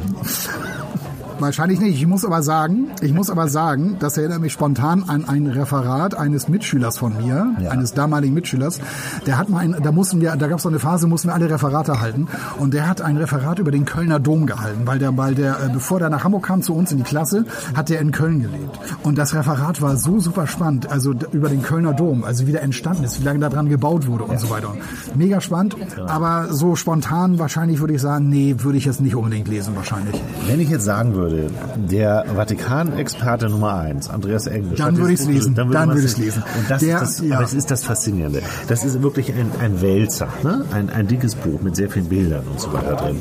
Wahrscheinlich 1.42 1.80
nicht. 1.80 1.96
Ich 1.96 2.08
muss 2.08 2.24
aber 2.24 2.44
sagen, 2.44 2.88
ich 3.02 3.14
muss 3.14 3.30
aber 3.30 3.48
sagen, 3.48 3.98
das 4.00 4.16
erinnert 4.18 4.42
mich 4.42 4.54
spontan 4.54 5.04
an 5.08 5.28
ein 5.28 5.48
Referat 5.48 6.16
eines 6.16 6.48
Mitschülers 6.48 6.98
von 7.00 7.18
mir, 7.18 7.56
Ja. 7.60 7.72
eines 7.72 7.94
damaligen 7.94 8.34
Mitschülers. 8.34 8.80
Der 9.26 9.38
hat 9.38 9.50
mal 9.50 9.60
ein, 9.60 9.76
da 9.82 9.92
mussten 9.92 10.22
wir, 10.22 10.36
da 10.36 10.48
gab 10.48 10.58
es 10.58 10.64
so 10.64 10.70
eine 10.70 10.80
Phase, 10.80 11.08
mussten 11.08 11.30
wir 11.30 11.34
alle 11.34 11.50
Referate 11.50 12.00
halten. 12.00 12.28
Und 12.60 12.74
der 12.74 12.88
hat 12.88 13.02
ein 13.02 13.18
Referat 13.18 13.60
über 13.60 13.72
den 13.72 13.86
Kölner 13.86 14.20
Dom 14.20 14.46
gehalten, 14.46 14.82
weil 14.86 15.00
der, 15.00 15.18
weil 15.18 15.36
der, 15.36 15.54
äh, 15.66 15.70
bevor 15.74 16.00
der 16.00 16.10
nach 16.10 16.24
Hamburg 16.24 16.44
kam 16.46 16.62
zu 16.62 16.74
uns 16.76 16.92
in 16.92 17.00
die 17.00 17.04
Klasse, 17.04 17.46
hat 17.76 17.90
der 17.90 18.00
in 18.02 18.12
Köln 18.12 18.42
gelebt. 18.42 18.80
Und 19.04 19.18
das 19.18 19.34
Referat 19.34 19.82
war 19.82 19.98
so 19.98 20.20
super 20.20 20.46
spannend, 20.48 20.92
also 20.92 21.14
über 21.32 21.50
den 21.50 21.64
Kölner 21.64 21.94
Dom, 21.94 22.24
also 22.24 22.46
wie 22.48 22.52
der 22.52 22.62
entstanden 22.62 23.04
ist, 23.04 23.20
wie 23.20 23.24
lange 23.26 23.40
da 23.40 23.50
dran 23.50 23.68
gebaut 23.68 24.06
wurde 24.08 24.26
und 24.26 24.40
so 24.40 24.50
weiter. 24.50 24.76
Mega 25.16 25.42
spannend, 25.42 25.76
aber 26.08 26.48
so 26.54 26.76
spontan 26.76 27.40
wahrscheinlich 27.40 27.80
würde 27.80 27.94
ich 27.96 28.02
sagen, 28.02 28.30
nee, 28.30 28.56
würde 28.60 28.78
ich 28.78 28.86
jetzt 28.86 29.02
nicht 29.02 29.16
unbedingt 29.16 29.48
lesen 29.48 29.76
wahrscheinlich. 29.76 30.22
Wenn 30.48 30.60
ich 30.60 30.70
jetzt 30.70 30.86
sagen 30.86 31.14
würde, 31.16 31.31
der 31.76 32.26
Vatikan-Experte 32.36 33.50
Nummer 33.50 33.76
eins, 33.76 34.10
Andreas 34.10 34.48
Englisch, 34.48 34.80
Dann 34.80 34.98
würde 34.98 35.10
dieses 35.10 35.28
ich's 35.28 35.34
lesen. 35.36 35.56
Dann 35.56 35.70
würde 35.70 36.00
es 36.00 36.06
ich's 36.06 36.18
lesen. 36.18 36.44
Und 36.58 36.70
das, 36.70 36.80
Der- 36.82 37.02
ist 37.02 37.20
das, 37.20 37.28
ja. 37.28 37.36
aber 37.36 37.46
es 37.46 37.54
ist 37.54 37.72
das 37.72 37.84
Faszinierende. 37.84 38.42
Das 38.68 38.84
ist 38.84 39.02
wirklich 39.02 39.32
ein, 39.34 39.52
ein 39.60 39.82
Wälzer, 39.82 40.28
ne? 40.44 40.66
ein, 40.74 40.90
ein 40.90 41.08
dickes 41.08 41.36
Buch 41.36 41.62
mit 41.62 41.76
sehr 41.76 41.90
vielen 41.90 42.08
Bildern 42.10 42.44
und 42.48 42.60
so 42.60 42.72
weiter 42.74 42.96
drin. 42.96 43.18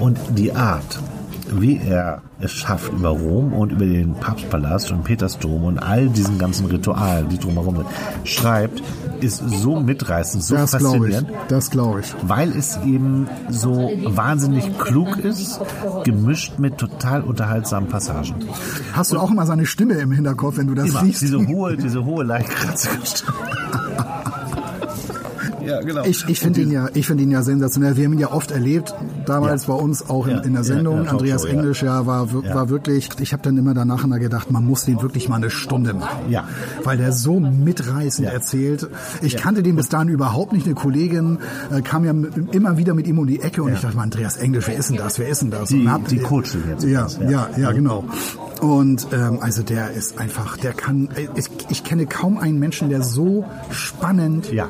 Und 0.00 0.18
die 0.36 0.52
Art, 0.52 1.00
wie 1.60 1.78
er 1.78 2.22
es 2.40 2.52
schafft, 2.52 2.92
über 2.92 3.10
Rom 3.10 3.52
und 3.52 3.72
über 3.72 3.84
den 3.86 4.14
Papstpalast 4.14 4.90
und 4.92 5.04
Petersdom 5.04 5.64
und 5.64 5.78
all 5.78 6.08
diesen 6.08 6.38
ganzen 6.38 6.66
Ritualen, 6.66 7.28
die 7.28 7.38
drumherum 7.38 7.76
sind, 7.76 7.86
schreibt, 8.24 8.82
ist 9.20 9.38
so 9.48 9.80
mitreißend, 9.80 10.42
so 10.42 10.54
Das 10.56 10.72
faszinierend 10.72 11.28
Das 11.48 11.70
glaube 11.70 12.00
ich. 12.00 12.14
weil 12.22 12.50
es 12.52 12.78
eben 12.84 13.28
so 13.48 13.90
wahnsinnig 14.04 14.78
klug 14.78 15.16
ist, 15.18 15.60
gemischt 16.04 16.58
mit 16.58 16.78
total 16.78 17.22
unterhaltsamen 17.22 17.88
Passagen. 17.88 18.34
Hast 18.92 19.12
du 19.12 19.18
auch 19.18 19.30
immer 19.30 19.46
seine 19.46 19.64
Stimme 19.66 19.94
im 19.94 20.12
Hinterkopf, 20.12 20.56
wenn 20.58 20.66
du 20.66 20.74
das 20.74 20.90
Immer 20.90 21.02
liest? 21.04 21.22
diese 21.22 21.46
hohe, 21.46 21.76
diese 21.78 22.04
hohe, 22.04 22.24
Stimme. 22.24 23.34
Ja, 25.66 25.80
genau. 25.82 26.04
Ich, 26.04 26.24
ich 26.28 26.40
finde 26.40 26.60
ihn 26.62 26.70
ja, 26.70 26.88
ich 26.94 27.06
finde 27.06 27.22
ihn 27.24 27.30
ja 27.30 27.42
sensationell. 27.42 27.96
Wir 27.96 28.04
haben 28.04 28.12
ihn 28.14 28.18
ja 28.20 28.32
oft 28.32 28.50
erlebt, 28.50 28.94
damals 29.26 29.66
bei 29.66 29.74
uns 29.74 30.08
auch 30.08 30.26
in, 30.26 30.38
in 30.38 30.52
der 30.54 30.64
Sendung. 30.64 31.06
Andreas. 31.08 31.44
Englisch, 31.44 31.82
ja, 31.82 32.06
war, 32.06 32.32
war 32.32 32.68
wirklich. 32.68 33.08
Ich 33.20 33.32
habe 33.32 33.42
dann 33.42 33.56
immer 33.56 33.74
danach 33.74 34.04
immer 34.04 34.18
gedacht, 34.18 34.50
man 34.50 34.64
muss 34.64 34.84
den 34.84 35.00
wirklich 35.02 35.28
mal 35.28 35.36
eine 35.36 35.50
Stunde 35.50 35.94
machen, 35.94 36.30
Ja. 36.30 36.44
weil 36.84 36.96
der 36.96 37.12
so 37.12 37.40
mitreißend 37.40 38.28
erzählt. 38.28 38.88
Ich 39.22 39.36
kannte 39.36 39.62
den 39.62 39.76
bis 39.76 39.88
dahin 39.88 40.08
überhaupt 40.08 40.52
nicht. 40.52 40.66
Eine 40.66 40.74
Kollegin 40.74 41.38
äh, 41.70 41.82
kam 41.82 42.04
ja 42.04 42.12
mit, 42.12 42.54
immer 42.54 42.76
wieder 42.78 42.94
mit 42.94 43.06
ihm 43.06 43.18
um 43.18 43.26
die 43.26 43.40
Ecke 43.40 43.62
und 43.62 43.72
ich 43.72 43.80
dachte 43.80 43.96
mal, 43.96 44.02
Andreas 44.04 44.36
Englisch, 44.36 44.66
wer 44.68 44.76
ist 44.76 44.90
denn 44.90 44.96
das? 44.96 45.18
Wer 45.18 45.28
ist 45.28 45.42
denn 45.42 45.50
das? 45.50 45.68
Die- 45.68 45.80
und 45.80 45.90
hab, 45.92 46.08
die 46.08 46.18
coachen 46.18 46.62
jetzt 46.70 46.84
Ja, 46.84 47.06
ja, 47.28 47.48
ja. 47.56 47.72
genau. 47.72 48.04
Und 48.60 49.08
ähm, 49.12 49.38
also 49.40 49.62
der 49.62 49.90
ist 49.90 50.18
einfach, 50.18 50.56
der 50.56 50.72
kann. 50.72 51.08
Ich, 51.36 51.46
ich 51.68 51.84
kenne 51.84 52.06
kaum 52.06 52.38
einen 52.38 52.58
Menschen, 52.58 52.88
der 52.88 53.02
so 53.02 53.44
spannend, 53.70 54.50
Ja. 54.52 54.68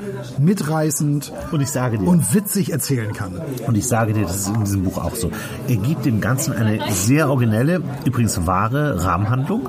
Mitreißend 0.85 1.33
Und 1.53 1.61
ich 1.61 1.71
sage 1.71 1.99
dir, 1.99 2.07
und 2.07 2.35
witzig 2.35 2.73
erzählen 2.73 3.13
kann. 3.13 3.41
Und 3.67 3.77
ich 3.77 3.87
sage 3.87 4.13
dir, 4.13 4.23
das 4.23 4.37
ist 4.37 4.49
in 4.49 4.65
diesem 4.65 4.83
Buch 4.85 4.99
auch 4.99 5.15
so. 5.15 5.31
Er 5.69 5.77
gibt 5.77 6.05
dem 6.05 6.21
Ganzen 6.21 6.53
eine 6.53 6.81
sehr 6.93 7.29
originelle, 7.31 7.83
übrigens 8.05 8.47
wahre 8.47 9.05
Rahmenhandlung. 9.05 9.69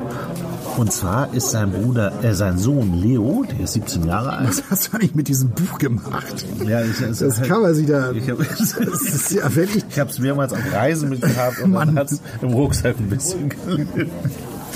Und 0.77 0.91
zwar 0.91 1.34
ist 1.34 1.51
sein 1.51 1.72
Bruder, 1.72 2.12
äh, 2.22 2.34
sein 2.34 2.57
Sohn 2.57 2.93
Leo, 2.93 3.45
der 3.50 3.62
ist 3.62 3.74
17 3.74 4.07
Jahre 4.07 4.34
alt. 4.34 4.50
Was 4.50 4.63
hast 4.69 4.88
du 4.88 4.98
eigentlich 4.98 5.15
mit 5.15 5.29
diesem 5.29 5.51
Buch 5.51 5.77
gemacht? 5.77 6.45
Ja, 6.65 6.81
ich, 6.81 6.98
Das 7.00 7.41
Cover 7.41 7.74
sieht 7.74 7.89
da. 7.89 8.12
Ich 8.12 8.29
habe 8.29 8.43
Das 8.43 9.01
ist 9.01 9.31
ja, 9.31 9.48
es 9.48 10.19
mehrmals 10.19 10.51
auf 10.51 10.60
Reisen 10.74 11.10
mitgehabt 11.10 11.62
und 11.62 11.72
Mann. 11.72 11.88
dann 11.89 12.00
hat 12.00 12.12
es 12.12 12.22
im 12.41 12.50
Rucksack 12.50 12.98
ein 13.00 13.10
bisschen 13.10 13.50
gelitten. 13.50 14.12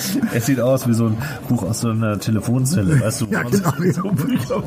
Es 0.34 0.46
sieht 0.46 0.60
aus 0.60 0.88
wie 0.88 0.94
so 0.94 1.08
ein 1.08 1.18
Buch 1.48 1.64
aus 1.64 1.82
so 1.82 1.90
einer 1.90 2.20
Telefonzelle, 2.20 3.00
weißt 3.02 3.22
du, 3.22 3.26
Ja, 3.28 3.44
man 3.44 3.52
genau. 3.52 3.72
so 3.94 4.10
Bücher. 4.12 4.64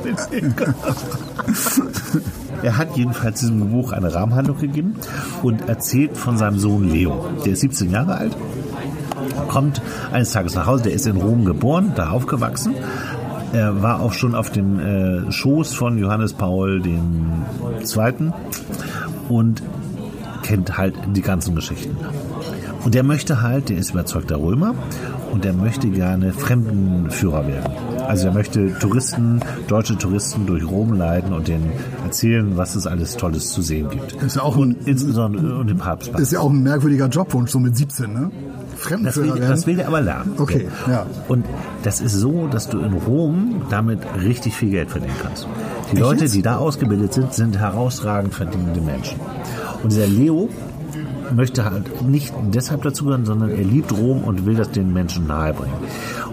Er 2.62 2.78
hat 2.78 2.96
jedenfalls 2.96 3.40
diesem 3.40 3.70
Buch 3.70 3.92
eine 3.92 4.14
Rahmenhandlung 4.14 4.58
gegeben 4.58 4.94
und 5.42 5.68
erzählt 5.68 6.16
von 6.16 6.36
seinem 6.36 6.58
Sohn 6.58 6.88
Leo. 6.88 7.26
Der 7.44 7.54
ist 7.54 7.60
17 7.60 7.90
Jahre 7.90 8.16
alt, 8.16 8.36
kommt 9.48 9.82
eines 10.12 10.30
Tages 10.32 10.54
nach 10.54 10.66
Hause, 10.66 10.84
der 10.84 10.92
ist 10.92 11.06
in 11.06 11.16
Rom 11.16 11.44
geboren, 11.44 11.92
da 11.96 12.10
aufgewachsen. 12.10 12.74
Er 13.52 13.82
war 13.82 14.00
auch 14.00 14.12
schon 14.12 14.34
auf 14.34 14.50
dem 14.50 14.78
äh, 14.78 15.30
Schoß 15.30 15.74
von 15.74 15.98
Johannes 15.98 16.32
Paul 16.32 16.82
II. 16.86 18.32
und 19.28 19.62
kennt 20.42 20.78
halt 20.78 20.94
die 21.14 21.20
ganzen 21.20 21.54
Geschichten. 21.54 21.96
Und 22.84 22.94
der 22.94 23.04
möchte 23.04 23.42
halt, 23.42 23.68
der 23.68 23.78
ist 23.78 23.90
überzeugter 23.90 24.40
Römer 24.40 24.74
und 25.30 25.44
der 25.44 25.52
möchte 25.52 25.88
gerne 25.88 26.32
Fremdenführer 26.32 27.46
werden. 27.46 27.72
Also 28.06 28.26
er 28.26 28.34
möchte 28.34 28.76
Touristen, 28.78 29.40
deutsche 29.68 29.96
Touristen 29.96 30.46
durch 30.46 30.68
Rom 30.68 30.92
leiten 30.92 31.32
und 31.32 31.48
denen 31.48 31.70
erzählen, 32.04 32.56
was 32.56 32.74
es 32.74 32.86
alles 32.86 33.16
Tolles 33.16 33.52
zu 33.52 33.62
sehen 33.62 33.88
gibt. 33.88 34.12
Ist 34.22 34.36
ja 34.36 34.42
auch 34.42 34.56
ein- 34.56 34.62
und 34.62 34.88
insbesondere 34.88 35.58
und 35.58 35.68
den 35.68 35.78
Papst. 35.78 36.10
ist 36.18 36.32
ja 36.32 36.40
auch 36.40 36.50
ein 36.50 36.62
merkwürdiger 36.62 37.06
Jobwunsch, 37.06 37.50
so 37.50 37.60
mit 37.60 37.76
17, 37.76 38.12
ne? 38.12 38.30
Das 38.72 38.80
Fremdenführer 38.80 39.34
will, 39.34 39.40
das 39.40 39.66
will 39.66 39.78
er 39.78 39.88
aber 39.88 40.00
lernen. 40.00 40.32
Okay, 40.38 40.68
ja. 40.88 41.06
Und 41.28 41.46
das 41.84 42.00
ist 42.00 42.14
so, 42.14 42.48
dass 42.48 42.68
du 42.68 42.80
in 42.80 42.92
Rom 42.94 43.62
damit 43.70 44.00
richtig 44.20 44.54
viel 44.56 44.70
Geld 44.70 44.90
verdienen 44.90 45.14
kannst. 45.22 45.46
Die 45.92 45.96
Leute, 45.96 46.24
jetzt? 46.24 46.34
die 46.34 46.42
da 46.42 46.56
ausgebildet 46.56 47.12
sind, 47.12 47.32
sind 47.32 47.58
herausragend 47.58 48.34
verdienende 48.34 48.80
Menschen. 48.80 49.20
Und 49.82 49.92
dieser 49.92 50.06
Leo 50.06 50.48
möchte 51.32 51.64
halt 51.64 52.02
nicht 52.02 52.32
deshalb 52.52 52.82
dazugehören, 52.82 53.24
sondern 53.24 53.50
er 53.50 53.64
liebt 53.64 53.92
Rom 53.92 54.24
und 54.24 54.46
will 54.46 54.54
das 54.54 54.70
den 54.70 54.92
Menschen 54.92 55.26
nahebringen. 55.26 55.74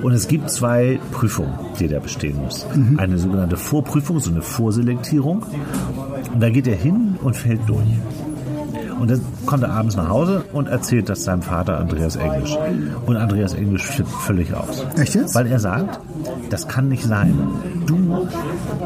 Und 0.01 0.13
es 0.13 0.27
gibt 0.27 0.49
zwei 0.49 0.99
Prüfungen, 1.11 1.53
die 1.79 1.87
er 1.87 1.99
bestehen 1.99 2.37
muss. 2.37 2.65
Mhm. 2.73 2.99
Eine 2.99 3.17
sogenannte 3.17 3.57
Vorprüfung, 3.57 4.19
so 4.19 4.31
eine 4.31 4.41
Vorselektierung. 4.41 5.45
Und 6.33 6.39
da 6.41 6.49
geht 6.49 6.67
er 6.67 6.75
hin 6.75 7.15
und 7.21 7.35
fällt 7.35 7.67
durch. 7.67 7.87
Und 8.99 9.09
dann 9.09 9.21
kommt 9.45 9.63
er 9.63 9.71
abends 9.71 9.95
nach 9.95 10.09
Hause 10.09 10.43
und 10.51 10.67
erzählt 10.67 11.07
das 11.07 11.23
seinem 11.23 11.41
Vater 11.41 11.77
Andreas 11.79 12.17
Englisch. 12.17 12.57
Und 13.05 13.15
Andreas 13.15 13.53
Englisch 13.53 13.83
flippt 13.83 14.11
völlig 14.11 14.53
aus. 14.53 14.85
Echt 14.97 15.15
jetzt? 15.15 15.35
Weil 15.35 15.47
er 15.47 15.59
sagt, 15.59 15.99
das 16.49 16.67
kann 16.67 16.89
nicht 16.89 17.05
sein. 17.05 17.33
Du, 17.85 18.27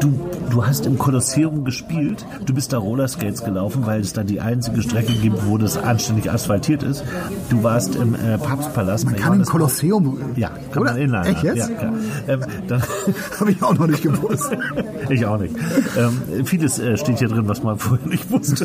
du, 0.00 0.20
du 0.54 0.64
hast 0.64 0.86
im 0.86 0.98
Kolosseum 0.98 1.64
gespielt, 1.64 2.24
du 2.46 2.54
bist 2.54 2.72
da 2.72 2.78
Rollerskates 2.78 3.42
gelaufen, 3.42 3.86
weil 3.86 4.00
es 4.00 4.12
da 4.12 4.22
die 4.22 4.40
einzige 4.40 4.82
Strecke 4.82 5.12
gibt, 5.12 5.48
wo 5.48 5.58
das 5.58 5.76
anständig 5.76 6.30
asphaltiert 6.30 6.84
ist. 6.84 7.04
Du 7.50 7.64
warst 7.64 7.96
im 7.96 8.14
äh, 8.14 8.38
Papstpalast. 8.38 9.04
Man 9.04 9.16
kann 9.16 9.40
im 9.40 9.44
Kolosseum. 9.44 10.16
Ja, 10.36 10.50
kann 10.70 10.82
Oder? 10.82 10.92
man 10.92 11.00
inline. 11.00 11.26
Echt 11.26 11.42
jetzt? 11.42 11.70
Ja. 11.70 11.92
Ähm, 12.28 12.40
dann 12.68 12.82
Habe 13.40 13.50
ich 13.50 13.62
auch 13.62 13.76
noch 13.76 13.88
nicht 13.88 14.02
gewusst. 14.02 14.56
ich 15.08 15.26
auch 15.26 15.38
nicht. 15.38 15.56
Ähm, 15.98 16.44
vieles 16.46 16.78
äh, 16.78 16.96
steht 16.96 17.18
hier 17.18 17.28
drin, 17.28 17.48
was 17.48 17.64
man 17.64 17.76
vorher 17.78 18.06
nicht 18.06 18.30
wusste. 18.30 18.64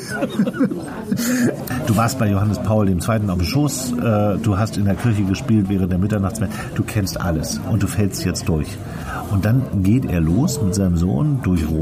du 1.88 1.98
warst 1.98 2.20
bei 2.20 2.30
Johannes 2.30 2.60
Paul 2.60 2.88
II. 2.88 2.98
auf 2.98 3.38
dem 3.38 3.44
Schoß, 3.44 3.94
äh, 3.94 4.38
du 4.38 4.58
hast 4.58 4.78
in 4.78 4.86
der 4.86 4.96
Kirche 4.96 5.24
gespielt 5.24 5.70
während 5.70 5.92
der 5.92 5.98
Mitternachtsmesse, 5.98 6.54
du 6.76 6.84
kennst 6.84 7.20
alles 7.20 7.60
und 7.72 7.82
du 7.82 7.88
fällst 7.88 8.24
jetzt 8.26 8.48
durch. 8.48 8.68
Und 9.32 9.46
dann 9.46 9.84
geht 9.84 10.06
er 10.06 10.22
los 10.22 10.62
mit 10.62 10.76
seinem 10.76 10.98
Sohn 10.98 11.40
durch 11.44 11.68
Rom 11.68 11.79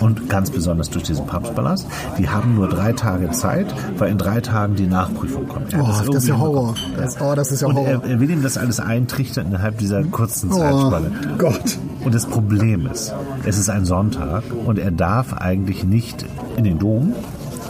und 0.00 0.28
ganz 0.28 0.50
besonders 0.50 0.90
durch 0.90 1.04
diesen 1.04 1.26
Papstpalast. 1.26 1.86
Die 2.18 2.28
haben 2.28 2.54
nur 2.54 2.68
drei 2.68 2.92
Tage 2.92 3.30
Zeit, 3.30 3.66
weil 3.98 4.10
in 4.10 4.18
drei 4.18 4.40
Tagen 4.40 4.74
die 4.76 4.86
Nachprüfung 4.86 5.46
kommt. 5.48 5.72
Er 5.72 5.82
Oh, 5.82 5.86
das 6.12 6.22
ist 6.24 6.28
ja 6.28 6.38
Horror. 6.38 6.74
Das, 6.96 7.20
oh, 7.20 7.34
das 7.34 7.50
ist 7.52 7.62
ja 7.62 7.68
Und 7.68 7.74
Horror. 7.76 7.88
er, 8.04 8.04
er 8.04 8.20
will 8.20 8.30
ihm 8.30 8.42
das 8.42 8.56
alles 8.56 8.80
eintrichtern 8.80 9.46
innerhalb 9.48 9.78
dieser 9.78 10.02
kurzen 10.04 10.50
Oh, 10.52 10.56
Zeitspanne. 10.58 11.10
Gott. 11.38 11.78
Und 12.04 12.14
das 12.14 12.26
Problem 12.26 12.86
ist, 12.86 13.14
es 13.44 13.58
ist 13.58 13.70
ein 13.70 13.84
Sonntag 13.84 14.42
und 14.66 14.78
er 14.78 14.90
darf 14.90 15.32
eigentlich 15.34 15.84
nicht 15.84 16.24
in 16.56 16.64
den 16.64 16.78
Dom, 16.78 17.14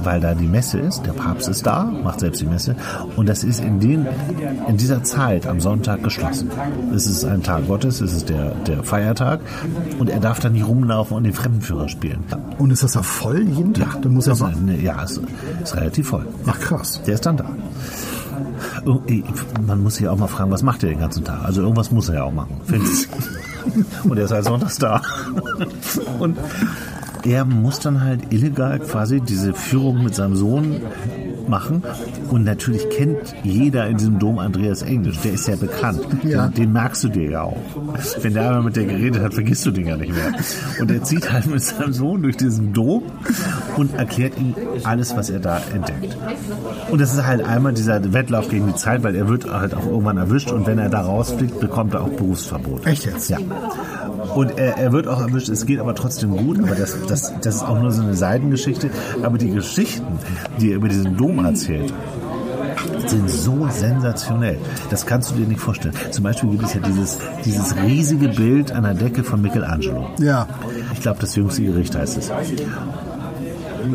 weil 0.05 0.21
da 0.21 0.35
die 0.35 0.47
Messe 0.47 0.79
ist. 0.79 1.05
Der 1.07 1.13
Papst 1.13 1.49
ist 1.49 1.67
da, 1.67 1.85
macht 1.85 2.21
selbst 2.21 2.41
die 2.41 2.47
Messe. 2.47 2.77
Und 3.17 3.29
das 3.29 3.45
ist 3.45 3.61
in, 3.63 3.81
den, 3.81 4.07
in 4.69 4.77
dieser 4.77 5.03
Zeit 5.03 5.47
am 5.47 5.61
Sonntag 5.61 6.03
geschlossen. 6.03 6.51
Es 6.95 7.07
ist 7.07 7.25
ein 7.25 7.43
Tag 7.43 7.67
Gottes, 7.69 8.01
es 8.01 8.13
ist 8.13 8.29
der, 8.29 8.51
der 8.67 8.83
Feiertag. 8.85 9.41
Und 9.99 10.09
er 10.11 10.21
darf 10.21 10.41
da 10.41 10.49
nicht 10.49 10.67
rumlaufen 10.67 11.17
und 11.17 11.25
den 11.25 11.33
Fremdenführer 11.33 11.89
spielen. 11.89 12.25
Und 12.59 12.71
ist 12.71 12.83
das 12.83 12.95
ja 12.95 13.03
voll 13.03 13.43
jeden 13.43 13.75
Tag? 13.75 14.03
Dann 14.03 14.13
muss 14.15 14.27
er 14.27 14.35
ist, 14.35 14.43
eine- 14.43 14.81
ja, 14.81 15.03
es 15.03 15.21
ist 15.63 15.77
relativ 15.77 16.09
voll. 16.09 16.27
Ach 16.47 16.59
krass. 16.59 17.01
Der 17.07 17.15
ist 17.15 17.27
dann 17.27 17.37
da. 17.37 17.45
Ir- 19.07 19.25
Man 19.67 19.83
muss 19.83 19.97
sich 19.97 20.09
auch 20.09 20.19
mal 20.19 20.27
fragen, 20.27 20.51
was 20.51 20.63
macht 20.63 20.83
er 20.83 20.91
den 20.91 21.01
ganzen 21.01 21.25
Tag? 21.25 21.45
Also 21.45 21.63
irgendwas 21.63 21.91
muss 21.91 22.09
er 22.09 22.17
ja 22.17 22.23
auch 22.25 22.33
machen. 22.33 22.61
Finde 22.65 22.87
ich. 22.87 23.09
Und 24.05 24.19
er 24.19 24.25
ist 24.25 24.31
halt 24.33 24.45
sonntags 24.45 24.79
da. 24.79 25.01
Und 26.19 26.37
er 27.25 27.45
muss 27.45 27.81
dann 27.81 28.03
halt 28.03 28.33
illegal 28.33 28.79
quasi 28.81 29.21
diese 29.21 29.55
Führung 29.55 30.03
mit 30.05 30.15
seinem 30.15 30.37
Sohn 30.37 30.81
machen. 31.49 31.83
Und 32.31 32.45
natürlich 32.45 32.89
kennt 32.91 33.35
jeder 33.43 33.87
in 33.89 33.97
diesem 33.97 34.19
Dom 34.19 34.39
Andreas 34.39 34.83
Englisch. 34.83 35.19
Der 35.21 35.33
ist 35.33 35.49
ja 35.49 35.57
bekannt. 35.57 36.01
Ja. 36.23 36.49
Den, 36.49 36.55
den 36.55 36.73
merkst 36.73 37.05
du 37.05 37.09
dir 37.09 37.31
ja 37.31 37.43
auch. 37.43 37.57
Wenn 38.21 38.35
der 38.35 38.49
einmal 38.49 38.63
mit 38.63 38.77
dir 38.77 38.85
geredet 38.85 39.23
hat, 39.23 39.35
vergisst 39.35 39.65
du 39.67 39.71
den 39.71 39.87
ja 39.87 39.97
nicht 39.97 40.13
mehr. 40.13 40.33
Und 40.81 40.91
er 40.91 41.03
zieht 41.03 41.33
halt 41.33 41.47
mit 41.47 41.63
seinem 41.63 41.93
Sohn 41.93 42.23
durch 42.23 42.37
diesen 42.37 42.73
Dom 42.73 43.03
und 43.77 43.95
erklärt 43.95 44.39
ihm 44.39 44.55
alles, 44.85 45.17
was 45.17 45.31
er 45.31 45.41
da 45.41 45.61
entdeckt. 45.73 46.17
Und 46.91 47.01
das 47.01 47.15
ist 47.15 47.25
halt 47.25 47.43
einmal 47.45 47.73
dieser 47.73 48.13
Wettlauf 48.13 48.49
gegen 48.49 48.67
die 48.67 48.75
Zeit, 48.75 49.03
weil 49.03 49.15
er 49.15 49.29
wird 49.29 49.51
halt 49.51 49.75
auch 49.75 49.87
irgendwann 49.87 50.17
erwischt 50.17 50.51
und 50.51 50.67
wenn 50.67 50.79
er 50.79 50.89
da 50.89 51.03
rausfliegt, 51.03 51.61
bekommt 51.61 51.95
er 51.95 52.03
auch 52.03 52.11
Berufsverbot. 52.11 52.87
Echt 52.87 53.07
jetzt? 53.07 53.31
Ja. 53.31 53.39
Und 54.35 54.59
er, 54.59 54.79
er 54.79 54.93
wird 54.93 55.07
auch 55.07 55.21
erwischt, 55.21 55.49
es 55.49 55.65
geht 55.67 55.79
aber 55.79 55.95
trotzdem 55.95 56.37
gut, 56.37 56.59
aber 56.59 56.75
das, 56.75 56.97
das, 57.07 57.33
das 57.41 57.57
ist 57.57 57.63
auch 57.63 57.81
nur 57.81 57.91
so 57.91 58.03
eine 58.03 58.15
Seitengeschichte. 58.15 58.91
Aber 59.23 59.39
die 59.39 59.51
Geschichten, 59.51 60.19
die 60.61 60.71
er 60.71 60.77
über 60.77 60.89
diesen 60.89 61.17
Dom 61.17 61.45
erzählt, 61.45 61.93
sind 63.07 63.31
so 63.31 63.69
sensationell. 63.71 64.59
Das 64.91 65.07
kannst 65.07 65.31
du 65.31 65.37
dir 65.37 65.47
nicht 65.47 65.61
vorstellen. 65.61 65.95
Zum 66.11 66.25
Beispiel 66.25 66.51
gibt 66.51 66.65
es 66.65 66.75
ja 66.75 66.81
dieses, 66.81 67.19
dieses 67.45 67.77
riesige 67.77 68.29
Bild 68.29 68.73
an 68.73 68.85
der 68.85 68.95
Decke 68.95 69.25
von 69.25 69.41
Michelangelo. 69.41 70.11
Ja. 70.19 70.49
Ich 70.93 71.01
glaube, 71.01 71.21
das 71.21 71.35
jüngste 71.37 71.63
Gericht 71.63 71.95
heißt 71.95 72.19
es. 72.19 72.33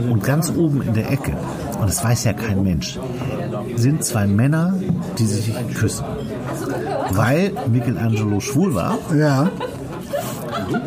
Und 0.10 0.24
ganz 0.24 0.51
oben 0.55 0.84
in 0.84 0.93
der 0.93 1.12
Ecke, 1.12 1.31
und 1.79 1.89
das 1.89 2.03
weiß 2.03 2.24
ja 2.25 2.34
kein 2.34 2.62
Mensch, 2.63 3.00
sind 3.75 4.03
zwei 4.03 4.27
Männer, 4.27 4.75
die 5.17 5.25
sich 5.25 5.51
küssen. 5.74 6.05
Weil 7.12 7.53
Michelangelo 7.72 8.39
schwul 8.39 8.75
war 8.75 8.98
Ja. 9.15 9.50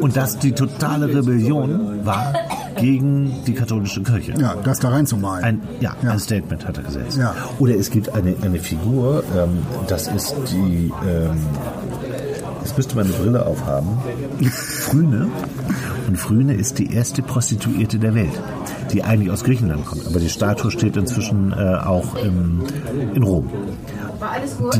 Und 0.01 0.17
das 0.17 0.39
die 0.39 0.53
totale 0.53 1.07
Rebellion 1.09 2.05
war 2.05 2.33
gegen 2.79 3.43
die 3.47 3.53
katholische 3.55 4.03
Kirche. 4.03 4.33
Ja, 4.41 4.55
das 4.65 4.81
da 4.81 4.89
reinzumalen. 4.89 5.45
Ein, 5.45 5.61
ja, 5.81 5.95
Ja. 6.03 6.11
ein 6.13 6.19
Statement 6.19 6.67
hat 6.67 6.79
er 6.79 6.85
gesetzt. 6.85 7.19
Ja. 7.19 7.35
Oder 7.59 7.77
es 7.77 7.91
gibt 7.91 8.15
eine, 8.15 8.35
eine 8.43 8.59
Figur, 8.59 9.23
ähm, 9.37 9.59
das 9.89 10.09
ist 10.09 10.35
die, 10.51 10.91
ähm, 11.07 11.37
jetzt 12.63 12.77
müsste 12.77 12.97
man 12.97 13.07
eine 13.07 13.15
Brille 13.15 13.47
aufhaben, 13.47 13.89
Phryne. 14.51 15.29
Und 16.09 16.17
Phryne 16.17 16.55
ist 16.55 16.79
die 16.79 16.93
erste 16.93 17.23
Prostituierte 17.23 17.99
der 17.99 18.15
Welt, 18.15 18.33
die 18.93 19.05
eigentlich 19.05 19.31
aus 19.31 19.45
Griechenland 19.45 19.87
kommt. 19.87 20.07
Aber 20.07 20.19
die 20.19 20.29
Statue 20.29 20.71
steht 20.71 20.97
inzwischen 20.97 21.53
äh, 21.53 21.57
auch 21.77 22.17
im, 22.17 22.63
in 23.15 23.23
Rom. 23.23 23.49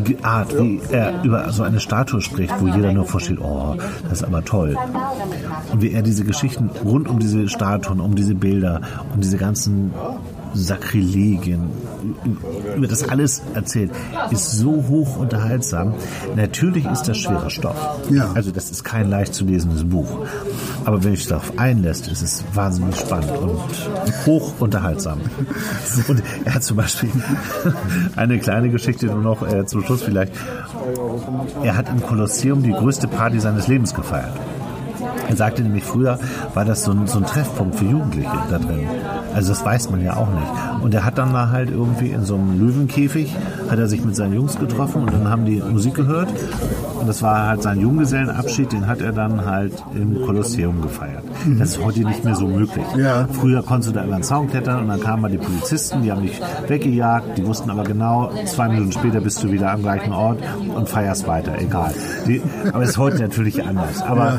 Die 0.07 0.25
Art, 0.25 0.57
wie 0.59 0.81
er 0.91 1.23
über 1.23 1.51
so 1.53 1.63
eine 1.63 1.81
Statue 1.81 2.21
spricht, 2.21 2.55
wo 2.61 2.67
jeder 2.67 2.93
nur 2.93 3.07
vorstellt, 3.07 3.41
oh, 3.41 3.77
das 4.05 4.21
ist 4.21 4.25
aber 4.25 4.45
toll. 4.45 4.77
Und 5.73 5.83
wie 5.83 5.93
er 5.93 6.03
diese 6.03 6.25
Geschichten 6.25 6.71
rund 6.85 7.09
um 7.09 7.19
diese 7.19 7.49
Statuen, 7.49 8.01
um 8.01 8.15
diese 8.15 8.35
Bilder, 8.35 8.81
um 9.15 9.21
diese 9.21 9.37
ganzen 9.37 9.93
Sakrilegien, 10.55 11.71
über 12.77 12.87
das 12.87 13.09
alles 13.09 13.43
erzählt, 13.55 13.91
ist 14.31 14.53
so 14.53 14.85
hoch 14.89 15.17
unterhaltsam. 15.17 15.95
Natürlich 16.37 16.87
ist 16.87 17.05
das 17.05 17.19
schwerer 17.19 17.51
Stoff. 17.51 17.77
Ja. 18.11 18.33
Also 18.35 18.51
das 18.51 18.71
ist 18.71 18.85
kein 18.85 19.09
leicht 19.09 19.35
zu 19.35 19.45
lesendes 19.45 19.85
Buch. 19.85 20.27
Aber 20.85 21.03
wenn 21.05 21.15
ich 21.15 21.27
darauf 21.27 21.59
einlässt, 21.59 22.09
ist 22.09 22.23
es 22.23 22.45
wahnsinnig 22.55 22.97
spannend 22.97 23.33
und 23.39 24.27
hoch 24.27 24.55
unterhaltsam. 24.59 25.21
Und 26.09 26.23
er 26.45 26.55
hat 26.55 26.65
zum 26.65 26.77
Beispiel 26.77 27.11
eine 28.17 28.39
kleine 28.39 28.71
Geschichte 28.71 29.07
nur 29.07 29.23
noch 29.23 29.47
äh, 29.47 29.67
zum 29.67 29.85
Schluss 29.85 30.03
vielleicht. 30.03 30.33
Er 31.63 31.77
hat 31.77 31.89
im 31.89 32.03
Kolosseum 32.03 32.63
die 32.63 32.73
größte 32.73 33.09
Party 33.09 33.39
seines 33.41 33.69
Lebens 33.69 33.95
gefeiert. 33.95 34.33
Er 35.29 35.37
sagte 35.37 35.63
nämlich, 35.63 35.85
früher 35.85 36.19
war 36.55 36.65
das 36.65 36.85
so 36.85 36.93
ein, 36.93 37.07
so 37.07 37.19
ein 37.19 37.27
Treffpunkt 37.27 37.77
für 37.77 37.85
Jugendliche 37.85 38.31
da 38.51 38.59
drin. 38.59 38.87
Also 39.35 39.51
das 39.51 39.65
weiß 39.65 39.91
man 39.91 40.03
ja 40.03 40.17
auch 40.17 40.29
nicht. 40.29 40.83
Und 40.83 40.95
er 40.95 41.05
hat 41.05 41.19
dann 41.19 41.33
da 41.33 41.51
halt 41.51 41.71
irgendwie 41.71 42.11
in 42.11 42.25
so 42.25 42.35
einem 42.35 42.59
Löwenkäfig, 42.59 43.35
hat 43.71 43.79
er 43.79 43.89
sich 43.89 44.05
mit 44.05 44.15
seinen 44.17 44.35
Jungs 44.35 44.59
getroffen 44.59 45.03
und 45.03 45.13
dann 45.13 45.29
haben 45.29 45.45
die 45.45 45.61
Musik 45.61 45.95
gehört. 45.95 46.29
Und 47.03 47.09
das 47.09 47.21
war 47.21 47.49
halt 47.49 47.65
sein 47.65 47.81
Junggesellenabschied, 47.81 48.71
den 48.71 48.87
hat 48.87 49.01
er 49.01 49.11
dann 49.11 49.45
halt 49.45 49.73
im 49.93 50.23
Kolosseum 50.23 50.81
gefeiert. 50.83 51.25
Das 51.59 51.71
ist 51.71 51.85
heute 51.85 52.01
nicht 52.05 52.25
mehr 52.25 52.37
so 52.37 52.47
möglich. 52.47 52.85
Ja. 52.97 53.27
Früher 53.33 53.61
konntest 53.65 53.91
du 53.91 53.99
da 53.99 54.05
über 54.05 54.15
den 54.15 54.23
Zaun 54.23 54.49
klettern 54.49 54.83
und 54.83 54.89
dann 54.89 55.01
kamen 55.01 55.23
mal 55.23 55.31
die 55.31 55.39
Polizisten, 55.39 56.03
die 56.03 56.13
haben 56.13 56.23
dich 56.23 56.41
weggejagt, 56.69 57.37
die 57.37 57.45
wussten 57.45 57.71
aber 57.71 57.83
genau, 57.83 58.31
zwei 58.47 58.69
Minuten 58.69 58.93
später 58.93 59.21
bist 59.21 59.43
du 59.43 59.51
wieder 59.51 59.73
am 59.73 59.83
gleichen 59.83 60.13
Ort 60.13 60.39
und 60.73 60.89
feierst 60.89 61.27
weiter, 61.27 61.59
egal. 61.59 61.93
Die, 62.29 62.41
aber 62.73 62.85
es 62.85 62.91
ist 62.91 62.99
heute 62.99 63.21
natürlich 63.21 63.65
anders. 63.65 64.01
Aber 64.03 64.39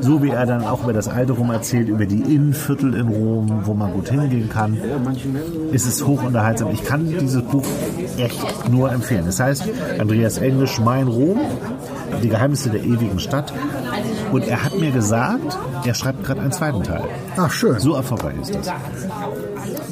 so 0.00 0.22
wie 0.22 0.30
er 0.30 0.46
dann 0.46 0.64
auch 0.64 0.84
über 0.84 0.92
das 0.92 1.08
Alte 1.08 1.32
Rom 1.32 1.50
erzählt, 1.50 1.88
über 1.88 2.06
die 2.06 2.20
Innenviertel 2.20 2.94
in 2.94 3.08
Rom, 3.08 3.62
wo 3.64 3.74
man 3.74 3.92
gut 3.92 4.10
hingehen 4.10 4.48
kann, 4.48 4.78
ist 5.72 5.84
es 5.84 6.06
hoch 6.06 6.22
unterhaltsam. 6.22 6.68
Ich 6.72 6.84
kann 6.84 7.08
dieses 7.08 7.42
Buch 7.42 7.64
echt 8.18 8.70
nur 8.70 8.92
empfehlen. 8.92 9.24
Das 9.26 9.40
heißt, 9.40 9.68
Andreas 9.98 10.38
Englisch, 10.38 10.78
Mein 10.78 11.08
Rom, 11.08 11.40
die 12.22 12.28
Geheimnisse 12.28 12.70
der 12.70 12.82
ewigen 12.82 13.18
Stadt. 13.20 13.52
Und 14.32 14.46
er 14.46 14.64
hat 14.64 14.78
mir 14.78 14.90
gesagt, 14.90 15.58
er 15.84 15.94
schreibt 15.94 16.24
gerade 16.24 16.40
einen 16.40 16.52
zweiten 16.52 16.82
Teil. 16.82 17.04
Ach, 17.36 17.50
schön. 17.50 17.78
So 17.78 17.94
erfolgreich 17.94 18.36
ist 18.40 18.54
das. 18.54 18.72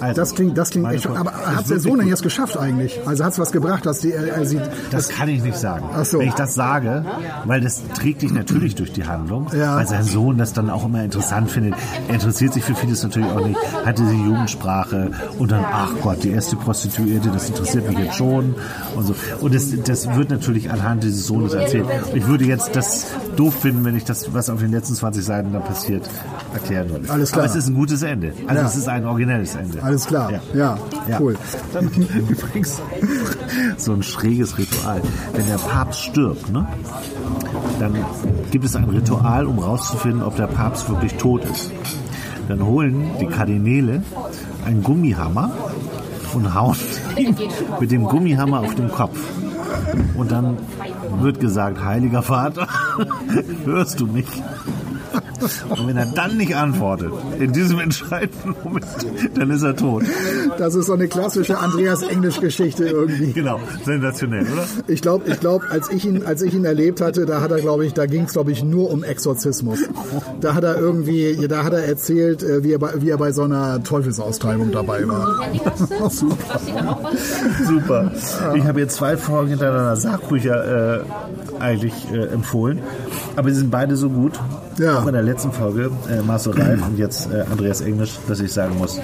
Also, 0.03 0.21
Das 0.21 0.35
klingt, 0.35 0.59
das 0.59 0.71
klingt 0.71 0.91
echt. 0.93 1.05
Frau- 1.05 1.17
Aber 1.17 1.33
hat 1.33 1.69
der 1.71 1.81
Sohn 1.81 1.99
denn 1.99 2.09
jetzt 2.09 2.23
geschafft 2.23 2.57
eigentlich? 2.57 3.01
Also 3.07 3.25
hat 3.25 3.33
es 3.33 3.39
was 3.39 3.53
gebracht, 3.53 3.87
dass 3.87 4.01
die, 4.01 4.13
er, 4.13 4.37
er 4.37 4.45
sieht. 4.47 4.63
Das 4.91 5.09
kann 5.09 5.29
ich 5.29 5.43
nicht 5.43 5.57
sagen. 5.57 5.85
Ach 5.95 6.05
so. 6.05 6.19
Wenn 6.19 6.29
ich 6.29 6.35
das 6.35 6.55
sage, 6.55 7.05
weil 7.45 7.61
das 7.61 7.83
trägt 7.95 8.23
dich 8.23 8.33
natürlich 8.33 8.75
durch 8.75 8.93
die 8.93 9.05
Handlung, 9.07 9.47
Ja. 9.57 9.77
weil 9.77 9.87
sein 9.87 10.03
Sohn 10.05 10.39
das 10.39 10.53
dann 10.53 10.71
auch 10.71 10.85
immer 10.85 11.05
interessant 11.05 11.51
findet. 11.51 11.75
Er 12.09 12.15
interessiert 12.15 12.53
sich 12.53 12.65
für 12.65 12.75
vieles 12.75 13.03
natürlich 13.03 13.31
auch 13.31 13.47
nicht, 13.47 13.59
hat 13.85 13.99
diese 13.99 14.13
Jugendsprache 14.13 15.11
und 15.39 15.53
dann, 15.53 15.65
ach 15.71 15.93
Gott, 16.03 16.23
die 16.25 16.31
erste 16.31 16.57
Prostituierte, 16.57 17.29
das 17.31 17.49
interessiert 17.49 17.89
mich 17.89 17.99
jetzt 17.99 18.17
schon 18.17 18.55
und 18.97 19.07
so. 19.07 19.15
Und 19.41 19.55
das, 19.55 19.69
das 19.85 20.15
wird 20.17 20.31
natürlich 20.31 20.71
anhand 20.71 21.03
dieses 21.05 21.27
Sohnes 21.27 21.55
erzählt. 21.55 21.87
Ich 22.15 22.27
würde 22.27 22.45
jetzt 22.45 22.75
das 22.75 23.07
doof 23.37 23.55
finden, 23.55 23.85
wenn 23.85 23.97
ich 23.97 24.05
das, 24.05 24.33
was 24.35 24.51
auf 24.51 24.61
den 24.61 24.71
letzten 24.71 24.95
20 24.95 25.25
Seiten 25.25 25.53
da 25.53 25.61
passiert, 25.61 26.09
erklären 26.53 26.91
würde. 26.91 27.11
Alles 27.11 27.33
klar. 27.33 27.45
Aber 27.45 27.51
es 27.53 27.57
ist 27.57 27.69
ein 27.69 27.75
gutes 27.75 28.03
Ende. 28.03 28.33
Also 28.47 28.63
Ja. 28.63 28.69
es 28.69 28.77
ist 28.77 28.89
ein 28.89 29.05
originelles 29.07 29.55
Ende. 29.55 29.83
Alles 29.83 30.07
klar. 30.07 30.31
Ja. 30.33 30.41
Ja, 30.55 30.79
Ja. 31.09 31.21
cool. 31.21 31.37
Dann 31.73 31.87
übrigens 32.29 32.81
so 33.77 33.93
ein 33.93 34.03
schräges 34.03 34.59
Ritual. 34.59 35.01
Wenn 35.33 35.47
der 35.47 35.57
Papst 35.59 36.01
stirbt, 36.01 36.51
ne, 36.51 36.67
dann 37.79 37.95
gibt 38.51 38.65
es 38.65 38.77
ein 38.77 38.85
Ritual, 38.85 39.47
um 39.47 39.59
rauszufinden, 39.59 40.23
ob 40.23 40.37
der 40.37 40.47
Papst 40.47 40.89
wirklich 40.89 41.15
tot 41.15 41.45
ist. 41.45 41.71
Dann 42.49 42.65
holen 42.65 43.11
die 43.21 43.27
Kardinäle 43.27 44.03
einen 44.67 44.83
Gummihammer 44.83 45.51
und 46.35 46.55
hauen 46.55 46.77
mit 47.81 47.91
dem 47.91 48.05
Gummihammer 48.05 48.61
auf 48.61 48.75
den 48.75 48.91
Kopf. 48.91 49.19
Und 50.17 50.31
dann 50.31 50.59
wird 51.21 51.41
gesagt, 51.41 51.83
heiliger 51.85 52.23
Vater, 52.23 52.67
hörst 53.65 54.01
du 54.01 54.07
mich? 54.07 54.27
Und 55.69 55.87
wenn 55.87 55.97
er 55.97 56.07
dann 56.07 56.37
nicht 56.37 56.55
antwortet, 56.57 57.13
in 57.39 57.53
diesem 57.53 57.79
entscheidenden 57.81 58.55
Moment, 58.63 58.87
dann 59.35 59.51
ist 59.51 59.63
er 59.63 59.77
tot. 59.77 60.05
Das 60.59 60.75
ist 60.75 60.87
so 60.87 60.93
eine 60.93 61.09
klassische 61.09 61.59
Andreas-Englisch-Geschichte 61.59 62.87
irgendwie. 62.87 63.33
Genau, 63.33 63.61
sensationell, 63.85 64.47
oder? 64.53 64.65
Ich 64.89 65.03
glaube, 65.03 65.31
ich 65.31 65.41
glaub, 65.41 65.63
als 65.71 65.91
ich 65.91 66.05
ihn, 66.05 66.25
als 66.25 66.43
ich 66.43 66.55
ihn 66.55 66.65
erlebt 66.65 67.01
hatte, 67.01 67.27
da 67.27 67.41
hat 67.41 67.51
er, 67.51 67.61
glaube 67.61 67.87
ich, 67.87 67.95
da 67.95 68.07
ging 68.07 68.25
es, 68.25 68.33
glaube 68.33 68.53
ich, 68.53 68.63
nur 68.63 68.91
um 68.91 69.03
Exorzismus. 69.05 69.81
Da 70.41 70.55
hat 70.55 70.65
er 70.65 70.79
irgendwie, 70.79 71.47
da 71.49 71.65
hat 71.65 71.73
er 71.73 71.85
erzählt, 71.85 72.43
äh, 72.43 72.63
wie 72.63 72.73
er 72.73 72.79
bei, 72.79 72.93
wie 72.99 73.11
er 73.11 73.19
bei 73.19 73.33
so 73.33 73.43
einer 73.43 73.83
Teufelsaustreibung 73.83 74.73
dabei 74.73 75.07
war. 75.09 75.41
Super. 77.67 78.13
Ich 78.55 78.65
habe 78.65 78.81
jetzt 78.81 78.97
zwei 78.97 79.17
Folgen 79.17 79.51
hintereinander 79.51 79.97
Sachbücher 79.97 81.01
äh, 81.01 81.05
eigentlich 81.59 81.95
äh, 82.13 82.27
empfohlen, 82.27 82.81
aber 83.37 83.51
sie 83.51 83.57
sind 83.57 83.71
beide 83.71 83.97
so 83.97 84.11
gut. 84.11 84.39
Ja. 84.79 85.03
In 85.07 85.13
der 85.13 85.23
letzten 85.23 85.53
Folge 85.53 85.91
äh, 86.11 86.23
Marcel 86.23 86.53
Reif 86.55 86.87
und 86.87 86.99
jetzt 86.99 87.31
äh, 87.31 87.45
Andreas 87.51 87.81
Englisch, 87.81 88.19
dass 88.27 88.41
ich 88.41 88.53
sagen 88.53 88.79
muss, 88.79 88.99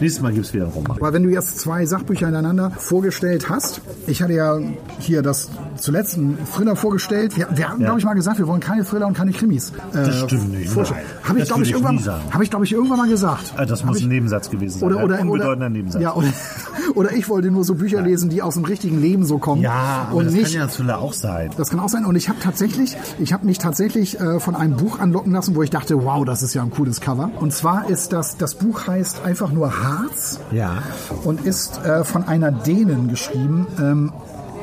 nächstes 0.00 0.22
Mal 0.22 0.32
gibt 0.32 0.46
es 0.46 0.54
wieder 0.54 0.66
Roman. 0.66 0.96
Aber 0.96 1.12
wenn 1.12 1.22
du 1.22 1.28
jetzt 1.30 1.58
zwei 1.60 1.86
Sachbücher 1.86 2.28
ineinander 2.28 2.70
vorgestellt 2.78 3.48
hast, 3.48 3.80
ich 4.06 4.22
hatte 4.22 4.32
ja 4.34 4.58
hier 4.98 5.22
das 5.22 5.48
zuletzt 5.76 6.16
einen 6.16 6.38
Thriller 6.54 6.76
vorgestellt. 6.76 7.36
Wir, 7.36 7.48
wir 7.54 7.68
haben, 7.68 7.80
Ja. 7.80 7.86
glaube 7.86 8.00
ich, 8.00 8.04
mal 8.04 8.14
gesagt, 8.14 8.38
wir 8.38 8.46
wollen 8.46 8.60
keine 8.60 8.84
Thriller 8.84 9.06
und 9.06 9.14
keine 9.16 9.32
Krimis. 9.32 9.70
Äh, 9.70 10.06
Das 10.06 10.20
stimmt 10.20 10.52
nicht. 10.52 10.74
Habe 10.76 11.38
ich, 11.40 11.46
glaube 11.46 11.62
ich, 11.64 11.74
habe 11.74 12.44
ich, 12.44 12.50
glaube 12.50 12.64
ich, 12.64 12.72
irgendwann 12.72 12.98
mal 12.98 13.08
gesagt. 13.08 13.52
Ah, 13.56 13.64
das 13.64 13.80
Hab 13.80 13.88
muss 13.88 13.98
ich, 13.98 14.04
ein 14.04 14.08
Nebensatz 14.08 14.50
gewesen 14.50 14.78
sein. 14.80 14.88
oder, 14.92 15.04
oder, 15.04 15.16
ein 15.16 15.28
oder, 15.28 15.32
unbedeutender 15.32 15.68
Nebensatz. 15.70 16.02
Ja, 16.02 16.14
oder, 16.14 16.28
oder 16.94 17.12
ich 17.12 17.28
wollte 17.28 17.50
nur 17.50 17.64
so 17.64 17.74
Bücher 17.74 18.02
lesen, 18.02 18.30
die 18.30 18.42
aus 18.42 18.54
dem 18.54 18.64
richtigen 18.64 19.00
Leben 19.00 19.24
so 19.24 19.38
kommen. 19.38 19.62
Ja, 19.62 20.08
und 20.12 20.26
das 20.26 20.32
nicht, 20.32 20.44
kann 20.52 20.52
ja 20.62 20.66
Thriller 20.68 20.98
auch 20.98 21.12
sein. 21.12 21.50
das 21.56 21.70
kann 21.70 21.80
auch 21.80 21.88
sein. 21.88 22.04
Und 22.04 22.16
ich 22.16 22.28
habe 22.28 22.38
tatsächlich, 22.40 22.96
ich 23.18 23.32
habe 23.32 23.46
mich 23.46 23.58
tatsächlich 23.58 24.20
äh, 24.20 24.40
von 24.40 24.54
einem 24.54 24.76
Buch 24.76 24.98
anlocken 24.98 25.32
lassen, 25.32 25.54
wo 25.54 25.62
ich 25.62 25.70
dachte, 25.70 26.02
wow, 26.04 26.24
das 26.24 26.42
ist 26.42 26.54
ja 26.54 26.62
ein 26.62 26.70
cooles 26.70 27.00
Cover. 27.00 27.30
Und 27.40 27.52
zwar 27.52 27.88
ist 27.88 28.12
das, 28.12 28.36
das 28.36 28.54
Buch 28.54 28.86
heißt 28.86 29.24
einfach 29.24 29.50
nur 29.52 29.82
Harz 29.86 30.40
Ja. 30.52 30.82
und 31.24 31.44
ist 31.44 31.78
äh, 31.84 32.04
von 32.04 32.24
einer 32.24 32.50
Dänen 32.52 33.08
geschrieben. 33.08 33.66
Ähm, 33.80 34.12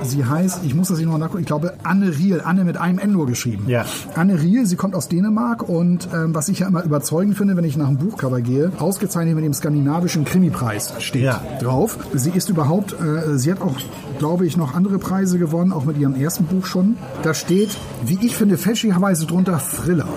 Sie 0.05 0.25
heißt, 0.25 0.65
ich 0.65 0.75
muss 0.75 0.89
das 0.89 0.97
hier 0.97 1.07
noch 1.07 1.17
nachgucken, 1.17 1.41
ich 1.41 1.45
glaube 1.47 1.75
Anne 1.83 2.09
Riel, 2.17 2.41
Anne 2.43 2.65
mit 2.65 2.75
einem 2.75 2.99
N 2.99 3.13
nur 3.13 3.25
geschrieben. 3.25 3.65
Ja. 3.69 3.85
Anne 4.15 4.41
Riel, 4.41 4.65
sie 4.65 4.75
kommt 4.75 4.95
aus 4.95 5.07
Dänemark 5.07 5.69
und 5.69 6.09
ähm, 6.13 6.35
was 6.35 6.49
ich 6.49 6.59
ja 6.59 6.67
immer 6.67 6.83
überzeugend 6.83 7.37
finde, 7.37 7.55
wenn 7.55 7.63
ich 7.63 7.77
nach 7.77 7.87
einem 7.87 7.97
Buchcover 7.99 8.41
gehe, 8.41 8.73
ausgezeichnet 8.79 9.35
mit 9.35 9.45
dem 9.45 9.53
skandinavischen 9.53 10.25
Krimipreis 10.25 10.91
steht 10.99 11.23
Ja. 11.23 11.39
drauf. 11.61 11.97
Sie 12.13 12.31
ist 12.31 12.49
überhaupt, 12.49 12.93
äh, 12.99 13.37
sie 13.37 13.49
hat 13.49 13.61
auch, 13.61 13.75
glaube 14.19 14.45
ich, 14.45 14.57
noch 14.57 14.75
andere 14.75 14.97
Preise 14.99 15.39
gewonnen, 15.39 15.71
auch 15.71 15.85
mit 15.85 15.97
ihrem 15.97 16.15
ersten 16.15 16.45
Buch 16.47 16.65
schon. 16.65 16.97
Da 17.21 17.33
steht, 17.33 17.69
wie 18.05 18.17
ich 18.25 18.35
finde, 18.35 18.57
fälschlicherweise 18.57 19.25
drunter 19.25 19.57
Thriller. 19.59 20.07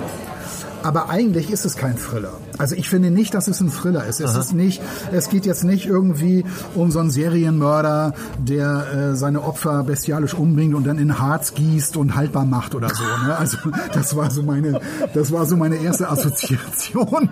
Aber 0.86 1.10
eigentlich 1.10 1.50
ist 1.50 1.64
es 1.64 1.74
kein 1.74 1.98
Thriller. 1.98 2.34
Also 2.58 2.76
ich 2.76 2.88
finde 2.88 3.10
nicht, 3.10 3.34
dass 3.34 3.48
es 3.48 3.60
ein 3.60 3.72
Thriller 3.72 4.04
ist. 4.04 4.20
Es 4.20 4.36
ist 4.36 4.52
nicht, 4.52 4.80
es 5.10 5.28
geht 5.28 5.44
jetzt 5.44 5.64
nicht 5.64 5.84
irgendwie 5.84 6.44
um 6.76 6.92
so 6.92 7.00
einen 7.00 7.10
Serienmörder, 7.10 8.14
der 8.38 8.86
äh, 8.94 9.16
seine 9.16 9.42
Opfer 9.42 9.82
bestialisch 9.82 10.34
umbringt 10.34 10.76
und 10.76 10.86
dann 10.86 10.98
in 10.98 11.18
Harz 11.18 11.54
gießt 11.54 11.96
und 11.96 12.14
haltbar 12.14 12.44
macht 12.44 12.76
oder 12.76 12.88
so. 12.90 13.02
Ne? 13.02 13.36
Also 13.36 13.58
das 13.94 14.14
war 14.14 14.30
so 14.30 14.44
meine, 14.44 14.80
das 15.12 15.32
war 15.32 15.44
so 15.44 15.56
meine 15.56 15.74
erste 15.74 16.08
Assoziation. 16.08 17.30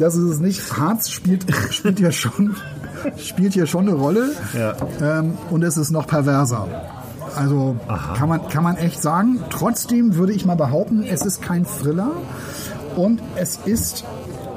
Das 0.00 0.16
ist 0.16 0.30
es 0.30 0.40
nicht. 0.40 0.76
Harz 0.76 1.10
spielt, 1.10 1.46
spielt 1.70 2.00
ja 2.00 2.10
schon, 2.10 2.56
spielt 3.18 3.54
hier 3.54 3.66
schon 3.66 3.88
eine 3.88 3.96
Rolle. 3.96 4.32
Ja. 4.52 4.74
Ähm, 5.00 5.38
und 5.50 5.62
es 5.62 5.76
ist 5.76 5.92
noch 5.92 6.08
perverser. 6.08 6.66
Also 7.38 7.76
kann 8.16 8.28
man, 8.28 8.48
kann 8.48 8.64
man 8.64 8.76
echt 8.76 9.00
sagen. 9.00 9.40
Trotzdem 9.50 10.16
würde 10.16 10.32
ich 10.32 10.44
mal 10.44 10.56
behaupten, 10.56 11.02
es 11.02 11.24
ist 11.24 11.40
kein 11.40 11.64
Thriller 11.64 12.10
und 12.96 13.22
es 13.36 13.58
ist 13.64 14.04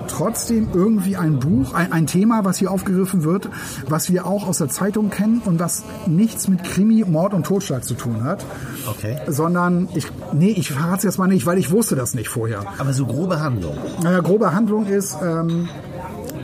trotzdem 0.07 0.69
irgendwie 0.73 1.15
ein 1.15 1.39
Buch, 1.39 1.73
ein, 1.73 1.91
ein 1.93 2.07
Thema, 2.07 2.43
was 2.43 2.57
hier 2.57 2.71
aufgegriffen 2.71 3.23
wird, 3.23 3.49
was 3.87 4.11
wir 4.11 4.25
auch 4.25 4.47
aus 4.47 4.57
der 4.57 4.67
Zeitung 4.67 5.09
kennen 5.09 5.41
und 5.45 5.59
was 5.59 5.83
nichts 6.05 6.47
mit 6.47 6.63
Krimi, 6.63 7.05
Mord 7.07 7.33
und 7.33 7.45
Totschlag 7.45 7.85
zu 7.85 7.93
tun 7.93 8.23
hat, 8.23 8.43
Okay. 8.89 9.17
sondern 9.27 9.87
ich, 9.93 10.07
nee, 10.33 10.49
ich 10.51 10.71
verrate 10.71 10.97
es 10.97 11.03
jetzt 11.03 11.17
mal 11.19 11.27
nicht, 11.27 11.45
weil 11.45 11.57
ich 11.59 11.71
wusste 11.71 11.95
das 11.95 12.13
nicht 12.13 12.29
vorher. 12.29 12.63
Aber 12.77 12.93
so 12.93 13.05
grobe 13.05 13.39
Handlung. 13.39 13.77
Naja, 14.03 14.19
grobe 14.21 14.53
Handlung 14.53 14.87
ist, 14.87 15.15
ähm, 15.23 15.69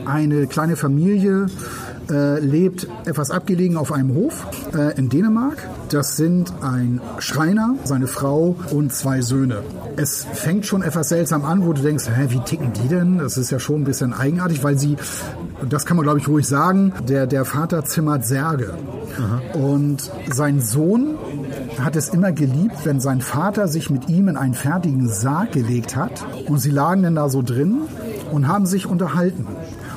eine 0.06 0.48
kleine 0.48 0.78
Familie 0.78 1.48
äh, 2.10 2.40
lebt 2.40 2.88
etwas 3.06 3.32
abgelegen 3.32 3.78
auf 3.78 3.92
einem 3.92 4.14
Hof 4.16 4.48
äh, 4.74 4.98
in 4.98 5.10
Dänemark. 5.10 5.68
Das 5.90 6.18
sind 6.18 6.54
ein 6.62 7.02
Schreiner, 7.20 7.76
seine 7.84 8.08
Frau 8.08 8.56
und 8.72 8.94
zwei 8.94 9.22
Söhne. 9.22 9.64
Es 9.96 10.26
fängt 10.34 10.66
schon 10.66 10.84
etwas 10.84 11.10
seltsam 11.10 11.46
an, 11.46 11.66
wo 11.66 11.74
du 11.74 11.82
denkst, 11.82 12.06
hä, 12.10 12.28
wie 12.30 12.40
ticken 12.40 12.74
die 12.74 12.88
denn? 12.88 13.18
Das 13.18 13.38
ist 13.38 13.52
ja 13.52 13.60
schon 13.60 13.82
ein 13.82 13.84
bisschen 13.84 14.14
eigenartig, 14.14 14.64
weil 14.64 14.78
sie, 14.78 14.98
das 15.68 15.86
kann 15.86 15.98
man 15.98 16.04
glaube 16.04 16.20
ich 16.20 16.28
ruhig 16.28 16.48
sagen, 16.48 16.94
der, 17.08 17.28
der 17.28 17.46
Vater 17.46 17.84
zimmert 17.86 18.26
Särge. 18.26 18.74
Und 19.54 20.12
sein 20.32 20.62
Sohn 20.62 21.16
hat 21.80 21.96
es 21.96 22.10
immer 22.10 22.32
geliebt, 22.32 22.86
wenn 22.86 23.00
sein 23.00 23.22
Vater 23.22 23.68
sich 23.68 23.90
mit 23.90 24.10
ihm 24.10 24.28
in 24.28 24.38
einen 24.38 24.54
fertigen 24.54 25.10
Sarg 25.10 25.54
gelegt 25.54 25.96
hat 25.96 26.26
und 26.48 26.60
sie 26.60 26.72
lagen 26.72 27.04
dann 27.04 27.16
da 27.16 27.30
so 27.30 27.42
drin 27.42 27.82
und 28.32 28.48
haben 28.48 28.66
sich 28.66 28.86
unterhalten. 28.86 29.48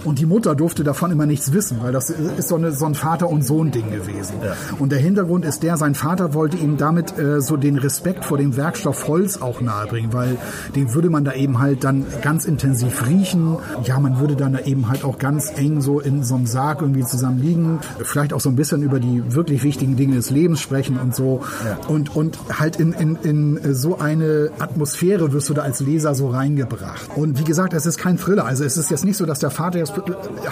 Und 0.04 0.18
die 0.18 0.26
Mutter 0.26 0.54
durfte 0.54 0.84
davon 0.84 1.10
immer 1.10 1.26
nichts 1.26 1.52
wissen, 1.52 1.78
weil 1.82 1.92
das 1.92 2.10
ist 2.10 2.48
so, 2.48 2.56
eine, 2.56 2.72
so 2.72 2.86
ein 2.86 2.94
Vater- 2.94 3.28
und 3.28 3.42
Sohn-Ding 3.42 3.90
gewesen. 3.90 4.34
Und 4.78 4.92
der 4.92 4.98
Hintergrund 4.98 5.44
ist 5.44 5.62
der, 5.62 5.76
sein 5.76 5.94
Vater 5.94 6.34
wollte 6.34 6.56
ihm 6.56 6.76
damit 6.76 7.18
äh, 7.18 7.40
so 7.40 7.56
den 7.56 7.76
Respekt 7.76 8.24
vor 8.24 8.38
dem 8.38 8.56
Werkstoff 8.56 9.08
Holz 9.08 9.40
auch 9.42 9.60
nahebringen, 9.60 10.12
weil 10.12 10.36
den 10.74 10.94
würde 10.94 11.10
man 11.10 11.24
da 11.24 11.32
eben 11.32 11.58
halt 11.58 11.84
dann 11.84 12.06
ganz 12.22 12.44
intensiv 12.44 13.06
riechen. 13.06 13.56
Ja, 13.84 13.98
man 14.00 14.20
würde 14.20 14.36
dann 14.36 14.52
da 14.52 14.60
eben 14.60 14.88
halt 14.88 15.04
auch 15.04 15.18
ganz 15.18 15.50
eng 15.56 15.80
so 15.80 16.00
in 16.00 16.22
so 16.24 16.34
einem 16.34 16.46
Sarg 16.46 16.80
irgendwie 16.80 17.04
zusammen 17.04 17.40
liegen. 17.40 17.80
Vielleicht 18.02 18.32
auch 18.32 18.40
so 18.40 18.48
ein 18.48 18.56
bisschen 18.56 18.82
über 18.82 19.00
die 19.00 19.34
wirklich 19.34 19.62
wichtigen 19.62 19.96
Dinge 19.96 20.16
des 20.16 20.30
Lebens 20.30 20.60
sprechen 20.60 20.98
und 20.98 21.14
so. 21.14 21.42
Und, 21.88 22.14
und 22.16 22.38
halt 22.58 22.76
in, 22.76 22.92
in, 22.92 23.16
in 23.16 23.74
so 23.74 23.98
eine 23.98 24.50
Atmosphäre 24.58 25.32
wirst 25.32 25.48
du 25.48 25.54
da 25.54 25.62
als 25.62 25.80
Leser 25.80 26.14
so 26.14 26.28
reingebracht. 26.28 27.10
Und 27.16 27.38
wie 27.38 27.44
gesagt, 27.44 27.74
es 27.74 27.86
ist 27.86 27.98
kein 27.98 28.18
Thriller. 28.18 28.44
Also 28.44 28.64
es 28.64 28.76
ist 28.76 28.90
jetzt 28.90 29.04
nicht 29.04 29.16
so, 29.16 29.26
dass 29.26 29.38
der 29.38 29.50
Vater 29.50 29.78
jetzt 29.78 29.89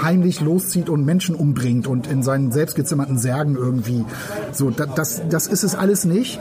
heimlich 0.03 0.40
loszieht 0.40 0.88
und 0.88 1.05
Menschen 1.05 1.35
umbringt 1.35 1.87
und 1.87 2.07
in 2.07 2.22
seinen 2.22 2.53
selbstgezimmerten 2.53 3.18
Särgen 3.18 3.57
irgendwie 3.57 4.05
so. 4.53 4.70
da- 4.70 4.87
Das, 4.87 5.22
das 5.29 5.46
ist 5.46 5.64
es 5.64 5.74
alles 5.74 6.05
nicht. 6.05 6.38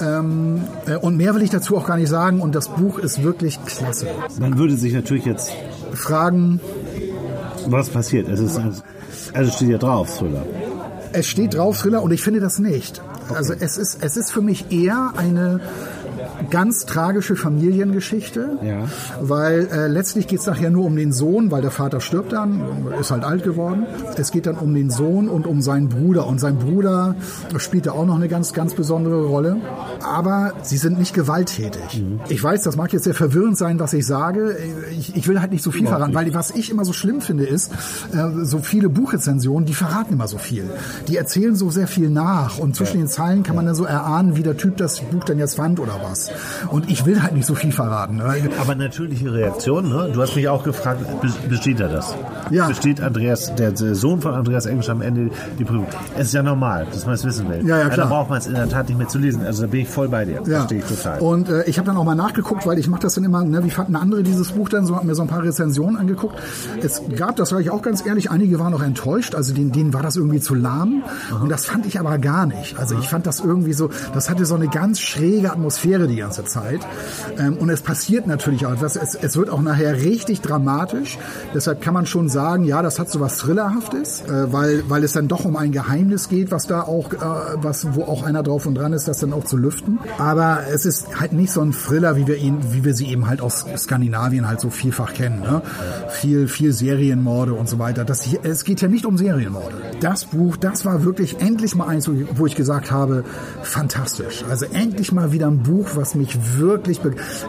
Ähm, 0.00 0.62
äh, 0.86 0.96
und 0.96 1.16
mehr 1.16 1.34
will 1.34 1.42
ich 1.42 1.50
dazu 1.50 1.76
auch 1.76 1.86
gar 1.86 1.96
nicht 1.96 2.08
sagen. 2.08 2.40
Und 2.40 2.54
das 2.54 2.68
Buch 2.68 2.98
ist 2.98 3.22
wirklich 3.22 3.58
klasse. 3.64 4.06
Man 4.40 4.58
würde 4.58 4.76
sich 4.76 4.92
natürlich 4.94 5.24
jetzt, 5.24 5.52
Fragen, 5.92 6.60
was 7.66 7.88
passiert? 7.90 8.28
Es 8.28 8.40
ist, 8.40 8.60
also 9.34 9.50
steht 9.52 9.68
ja 9.70 9.78
drauf, 9.78 10.18
Thriller. 10.18 10.44
es 11.12 11.26
steht 11.26 11.54
drauf 11.54 11.78
Thriller 11.80 12.02
und 12.02 12.12
ich 12.12 12.22
finde 12.22 12.40
das 12.40 12.58
nicht. 12.58 13.02
Also 13.34 13.52
es 13.58 13.76
ist, 13.76 13.98
es 14.02 14.16
ist 14.16 14.32
für 14.32 14.40
mich 14.40 14.70
eher 14.72 15.12
eine 15.16 15.60
ganz 16.50 16.86
tragische 16.86 17.36
Familiengeschichte, 17.36 18.58
Ja. 18.62 18.86
weil 19.20 19.68
äh, 19.72 19.86
letztlich 19.88 20.26
geht 20.26 20.40
es 20.40 20.46
nachher 20.46 20.70
nur 20.70 20.84
um 20.84 20.96
den 20.96 21.12
Sohn, 21.12 21.50
weil 21.50 21.62
der 21.62 21.70
Vater 21.70 22.00
stirbt 22.00 22.32
dann, 22.32 22.62
ist 23.00 23.10
halt 23.10 23.24
alt 23.24 23.44
geworden. 23.44 23.86
Es 24.16 24.30
geht 24.30 24.46
dann 24.46 24.56
um 24.56 24.74
den 24.74 24.90
Sohn 24.90 25.28
und 25.28 25.46
um 25.46 25.62
seinen 25.62 25.88
Bruder 25.88 26.26
und 26.26 26.38
sein 26.40 26.58
Bruder 26.58 27.14
spielt 27.58 27.86
da 27.86 27.92
auch 27.92 28.06
noch 28.06 28.16
eine 28.16 28.28
ganz, 28.28 28.52
ganz 28.52 28.74
besondere 28.74 29.24
Rolle. 29.26 29.56
Aber 30.04 30.52
sie 30.62 30.76
sind 30.76 30.98
nicht 30.98 31.14
gewalttätig. 31.14 32.02
Ich 32.28 32.42
weiß, 32.42 32.62
das 32.62 32.76
mag 32.76 32.92
jetzt 32.92 33.04
sehr 33.04 33.14
verwirrend 33.14 33.56
sein, 33.58 33.78
was 33.80 33.92
ich 33.92 34.06
sage. 34.06 34.56
Ich, 34.98 35.16
ich 35.16 35.28
will 35.28 35.40
halt 35.40 35.52
nicht 35.52 35.62
so 35.64 35.70
viel 35.70 35.86
verraten, 35.86 36.14
weil 36.14 36.32
was 36.34 36.50
ich 36.50 36.70
immer 36.70 36.84
so 36.84 36.92
schlimm 36.92 37.20
finde 37.20 37.44
ist, 37.46 37.72
äh, 38.12 38.44
so 38.44 38.58
viele 38.58 38.88
Buchrezensionen, 38.88 39.66
die 39.66 39.74
verraten 39.74 40.14
immer 40.14 40.28
so 40.28 40.38
viel. 40.38 40.64
Die 41.08 41.16
erzählen 41.16 41.54
so 41.56 41.70
sehr 41.70 41.86
viel 41.86 42.10
nach 42.10 42.58
und 42.58 42.76
zwischen 42.76 42.98
den 42.98 43.08
Zeilen 43.08 43.42
kann 43.42 43.56
man 43.56 43.66
dann 43.66 43.74
so 43.74 43.84
erahnen, 43.84 44.36
wie 44.36 44.42
der 44.42 44.56
Typ 44.56 44.76
das 44.76 45.00
Buch 45.00 45.24
dann 45.24 45.38
jetzt 45.38 45.56
fand 45.56 45.80
oder 45.80 45.94
was. 46.02 46.27
Und 46.70 46.90
ich 46.90 47.06
will 47.06 47.22
halt 47.22 47.34
nicht 47.34 47.46
so 47.46 47.54
viel 47.54 47.72
verraten. 47.72 48.16
ne? 48.16 48.34
Aber 48.60 48.74
natürliche 48.74 49.32
Reaktion, 49.32 49.88
ne? 49.88 50.10
Du 50.12 50.20
hast 50.22 50.36
mich 50.36 50.48
auch 50.48 50.62
gefragt, 50.64 51.00
be- 51.20 51.48
besteht 51.48 51.80
er 51.80 51.88
das? 51.88 52.14
Ja. 52.50 52.66
Besteht 52.68 53.00
Andreas, 53.00 53.54
der 53.54 53.74
Sohn 53.76 54.20
von 54.20 54.34
Andreas 54.34 54.66
Englisch 54.66 54.88
am 54.88 55.02
Ende 55.02 55.30
die 55.58 55.64
Prüfung? 55.64 55.86
Es 56.16 56.28
ist 56.28 56.34
ja 56.34 56.42
normal, 56.42 56.86
dass 56.92 57.04
man 57.06 57.14
es 57.14 57.24
wissen 57.24 57.48
will. 57.48 57.66
Ja, 57.66 57.78
ja, 57.78 57.88
klar. 57.88 58.06
Da 58.08 58.14
braucht 58.14 58.30
man 58.30 58.38
es 58.38 58.46
in 58.46 58.54
der 58.54 58.68
Tat 58.68 58.88
nicht 58.88 58.98
mehr 58.98 59.08
zu 59.08 59.18
lesen. 59.18 59.44
Also 59.44 59.62
da 59.62 59.68
bin 59.68 59.80
ich 59.80 59.88
voll 59.88 60.08
bei 60.08 60.24
dir. 60.24 60.36
Ja. 60.46 60.58
Verstehe 60.60 60.78
ich 60.78 60.84
total. 60.84 61.18
Und 61.20 61.48
äh, 61.48 61.64
ich 61.64 61.78
habe 61.78 61.86
dann 61.86 61.96
auch 61.96 62.04
mal 62.04 62.14
nachgeguckt, 62.14 62.66
weil 62.66 62.78
ich 62.78 62.88
mache 62.88 63.02
das 63.02 63.14
dann 63.14 63.24
immer, 63.24 63.44
ne, 63.44 63.64
wie 63.64 63.70
fanden 63.70 63.96
andere 63.96 64.22
dieses 64.22 64.52
Buch 64.52 64.68
dann, 64.68 64.86
so 64.86 64.96
habe 64.96 65.06
mir 65.06 65.14
so 65.14 65.22
ein 65.22 65.28
paar 65.28 65.42
Rezensionen 65.42 65.96
angeguckt. 65.96 66.36
Es 66.82 67.02
gab, 67.16 67.36
das 67.36 67.50
sage 67.50 67.62
ich 67.62 67.70
auch 67.70 67.82
ganz 67.82 68.04
ehrlich, 68.06 68.30
einige 68.30 68.58
waren 68.58 68.72
auch 68.74 68.82
enttäuscht, 68.82 69.34
also 69.34 69.54
denen, 69.54 69.72
denen 69.72 69.92
war 69.92 70.02
das 70.02 70.16
irgendwie 70.16 70.40
zu 70.40 70.54
lahm 70.54 71.02
und 71.42 71.50
das 71.50 71.66
fand 71.66 71.86
ich 71.86 71.98
aber 72.00 72.18
gar 72.18 72.46
nicht. 72.46 72.78
Also 72.78 72.96
ich 72.98 73.08
fand 73.08 73.26
das 73.26 73.40
irgendwie 73.40 73.72
so, 73.72 73.90
das 74.14 74.30
hatte 74.30 74.44
so 74.46 74.54
eine 74.54 74.68
ganz 74.68 75.00
schräge 75.00 75.50
Atmosphäre 75.50 76.06
die 76.08 76.17
ganze 76.18 76.44
Zeit 76.44 76.80
ähm, 77.38 77.56
und 77.58 77.70
es 77.70 77.82
passiert 77.82 78.26
natürlich 78.26 78.66
auch 78.66 78.72
etwas, 78.72 78.96
es, 78.96 79.14
es 79.14 79.36
wird 79.36 79.50
auch 79.50 79.62
nachher 79.62 79.96
richtig 79.96 80.40
dramatisch, 80.40 81.18
deshalb 81.54 81.80
kann 81.80 81.94
man 81.94 82.06
schon 82.06 82.28
sagen, 82.28 82.64
ja, 82.64 82.82
das 82.82 82.98
hat 82.98 83.10
so 83.10 83.20
was 83.20 83.38
Thrillerhaftes, 83.38 84.22
äh, 84.22 84.52
weil, 84.52 84.88
weil 84.88 85.04
es 85.04 85.12
dann 85.12 85.28
doch 85.28 85.44
um 85.44 85.56
ein 85.56 85.72
Geheimnis 85.72 86.28
geht, 86.28 86.50
was 86.50 86.66
da 86.66 86.82
auch, 86.82 87.12
äh, 87.12 87.16
was, 87.56 87.94
wo 87.94 88.02
auch 88.02 88.22
einer 88.22 88.42
drauf 88.42 88.66
und 88.66 88.74
dran 88.74 88.92
ist, 88.92 89.08
das 89.08 89.18
dann 89.18 89.32
auch 89.32 89.44
zu 89.44 89.56
lüften. 89.56 89.98
Aber 90.18 90.60
es 90.72 90.84
ist 90.86 91.20
halt 91.20 91.32
nicht 91.32 91.52
so 91.52 91.60
ein 91.60 91.72
Thriller, 91.72 92.16
wie 92.16 92.26
wir 92.26 92.36
ihn, 92.36 92.58
wie 92.72 92.84
wir 92.84 92.94
sie 92.94 93.06
eben 93.06 93.26
halt 93.26 93.40
aus 93.40 93.64
Skandinavien 93.76 94.48
halt 94.48 94.60
so 94.60 94.70
vielfach 94.70 95.14
kennen. 95.14 95.40
Ne? 95.40 95.62
Viel, 96.08 96.48
viel 96.48 96.72
Serienmorde 96.72 97.54
und 97.54 97.68
so 97.68 97.78
weiter. 97.78 98.04
Das 98.04 98.22
hier, 98.22 98.40
es 98.42 98.64
geht 98.64 98.80
ja 98.80 98.88
nicht 98.88 99.06
um 99.06 99.16
Serienmorde. 99.16 99.76
Das 100.00 100.26
Buch, 100.26 100.56
das 100.56 100.84
war 100.84 101.04
wirklich 101.04 101.40
endlich 101.40 101.74
mal 101.74 101.86
eins, 101.86 102.10
wo 102.34 102.46
ich 102.46 102.54
gesagt 102.54 102.90
habe, 102.90 103.24
fantastisch. 103.62 104.44
Also 104.48 104.66
endlich 104.66 105.12
mal 105.12 105.32
wieder 105.32 105.46
ein 105.46 105.62
Buch, 105.62 105.88
was 105.94 106.07
mich 106.14 106.58
wirklich, 106.58 107.00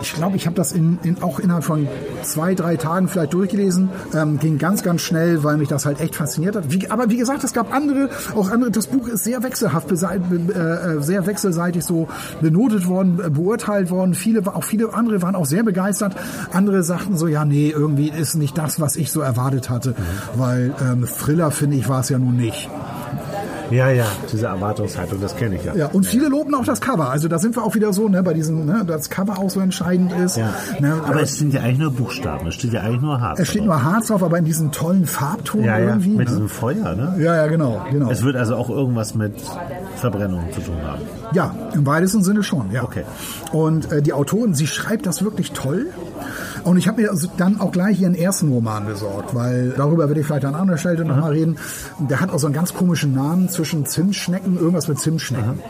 ich 0.02 0.14
glaube, 0.14 0.36
ich 0.36 0.46
habe 0.46 0.56
das 0.56 0.72
in, 0.72 1.00
in, 1.04 1.22
auch 1.22 1.40
innerhalb 1.40 1.64
von 1.64 1.88
zwei, 2.24 2.56
drei 2.56 2.76
Tagen 2.78 3.08
vielleicht 3.08 3.34
durchgelesen. 3.34 3.90
Ähm, 4.14 4.40
ging 4.40 4.58
ganz, 4.58 4.84
ganz 4.84 5.02
schnell, 5.02 5.44
weil 5.44 5.58
mich 5.58 5.68
das 5.70 5.86
halt 5.86 6.00
echt 6.00 6.16
fasziniert 6.16 6.56
hat. 6.56 6.72
Wie, 6.72 6.90
aber 6.90 7.10
wie 7.10 7.18
gesagt, 7.18 7.44
es 7.44 7.54
gab 7.54 7.74
andere, 7.74 8.10
auch 8.36 8.50
andere. 8.52 8.72
Das 8.72 8.88
Buch 8.88 9.08
ist 9.08 9.24
sehr 9.24 9.44
wechselhaft, 9.44 9.88
be- 9.88 9.96
äh, 10.54 11.02
sehr 11.02 11.26
wechselseitig 11.26 11.84
so 11.84 12.08
benotet 12.42 12.88
worden, 12.88 13.20
äh, 13.26 13.30
beurteilt 13.30 13.90
worden. 13.92 14.14
Viele, 14.14 14.42
auch 14.54 14.64
viele 14.64 14.94
andere 14.94 15.22
waren 15.22 15.36
auch 15.36 15.46
sehr 15.46 15.64
begeistert. 15.64 16.16
Andere 16.54 16.84
sagten 16.84 17.18
so, 17.18 17.28
ja, 17.28 17.46
nee, 17.46 17.70
irgendwie 17.70 18.10
ist 18.10 18.36
nicht 18.36 18.58
das, 18.58 18.80
was 18.80 18.96
ich 18.96 19.12
so 19.12 19.22
erwartet 19.22 19.70
hatte, 19.70 19.96
weil 20.36 20.74
ähm, 20.82 21.06
Thriller 21.06 21.52
finde 21.52 21.78
ich 21.78 21.88
war 21.90 22.02
es 22.02 22.10
ja 22.10 22.18
nun 22.20 22.36
nicht. 22.38 22.70
Ja, 23.72 23.90
ja, 23.90 24.06
diese 24.32 24.48
Erwartungshaltung, 24.48 25.22
das 25.22 25.36
kenne 25.36 25.56
ich 25.56 25.64
ja. 25.64 25.76
Ja, 25.76 25.88
und 25.88 26.06
viele 26.06 26.28
loben 26.28 26.54
auch 26.56 26.66
das 26.66 26.82
Cover. 26.82 27.10
Also 27.10 27.28
da 27.28 27.40
sind 27.40 27.56
wir 27.56 27.64
auch 27.64 27.76
wieder 27.76 27.94
so, 27.94 28.08
ne, 28.08 28.24
bei 28.24 28.34
diesem, 28.34 28.66
ne, 28.66 28.84
das 28.86 29.10
Cover 29.10 29.40
auch 29.40 29.50
so 29.50 29.60
entscheidend 29.60 30.12
ist. 30.14 30.38
Ja. 30.38 30.54
Ne, 30.80 31.02
Aber 31.06 31.22
es 31.22 31.38
sind 31.38 31.54
ja 31.54 31.62
eigentlich 31.62 31.80
nur 31.80 31.92
Buchstaben, 31.92 32.48
es 32.48 32.56
steht 32.56 32.74
ja 32.74 32.82
eigentlich 32.82 33.02
nur 33.02 33.20
Harz. 33.20 33.40
es 33.40 33.48
steht 33.48 33.62
drauf. 33.62 33.68
nur 33.68 33.84
Harz 33.84 34.08
drauf, 34.08 34.24
aber 34.24 34.38
in 34.38 34.46
diesem 34.46 34.72
tollen 34.72 35.06
Farbton 35.06 35.64
ja, 35.64 35.78
ja, 35.78 35.90
irgendwie. 35.90 36.10
mit 36.10 36.20
ne? 36.20 36.26
diesem 36.26 36.50
Feuer, 36.50 36.96
ne? 36.96 37.16
Ja, 37.20 37.36
ja, 37.36 37.48
genau, 37.48 37.86
genau. 37.92 38.10
Es 38.10 38.24
wird 38.24 38.36
also 38.36 38.56
auch 38.56 38.70
irgendwas 38.70 39.16
mit 39.16 39.36
Verbrennung 39.98 40.44
zu 40.52 40.62
tun 40.62 40.78
haben. 40.84 41.02
Ja, 41.34 41.54
im 41.74 41.86
weitesten 41.86 42.24
Sinne 42.24 42.44
schon, 42.44 42.72
ja. 42.72 42.84
Okay. 42.84 43.04
Und 43.52 43.92
äh, 43.92 44.02
die 44.02 44.14
Autorin, 44.14 44.54
sie 44.54 44.68
schreibt 44.68 45.06
das 45.06 45.24
wirklich 45.24 45.52
toll. 45.52 45.88
Und 46.64 46.78
ich 46.78 46.88
habe 46.88 47.02
mir 47.02 47.12
also 47.12 47.30
dann 47.38 47.60
auch 47.60 47.72
gleich 47.72 48.02
ihren 48.02 48.16
ersten 48.16 48.50
Roman 48.52 48.86
besorgt, 48.86 49.34
weil 49.36 49.74
darüber 49.76 50.08
werde 50.08 50.22
ich 50.22 50.28
vielleicht 50.28 50.46
an 50.46 50.56
anderer 50.56 50.78
Stelle 50.78 51.06
noch 51.06 51.18
mal 51.18 51.32
reden. 51.32 51.58
Der 52.00 52.20
hat 52.20 52.32
auch 52.32 52.40
so 52.40 52.48
einen 52.48 52.56
ganz 52.56 52.74
komischen 52.74 53.14
Namen 53.14 53.50
zwischen 53.50 53.86
Zimtschnecken, 53.86 54.58
irgendwas 54.58 54.88
mit 54.88 55.00
Zimtschnecken. 55.00 55.60
Äh, 55.60 55.64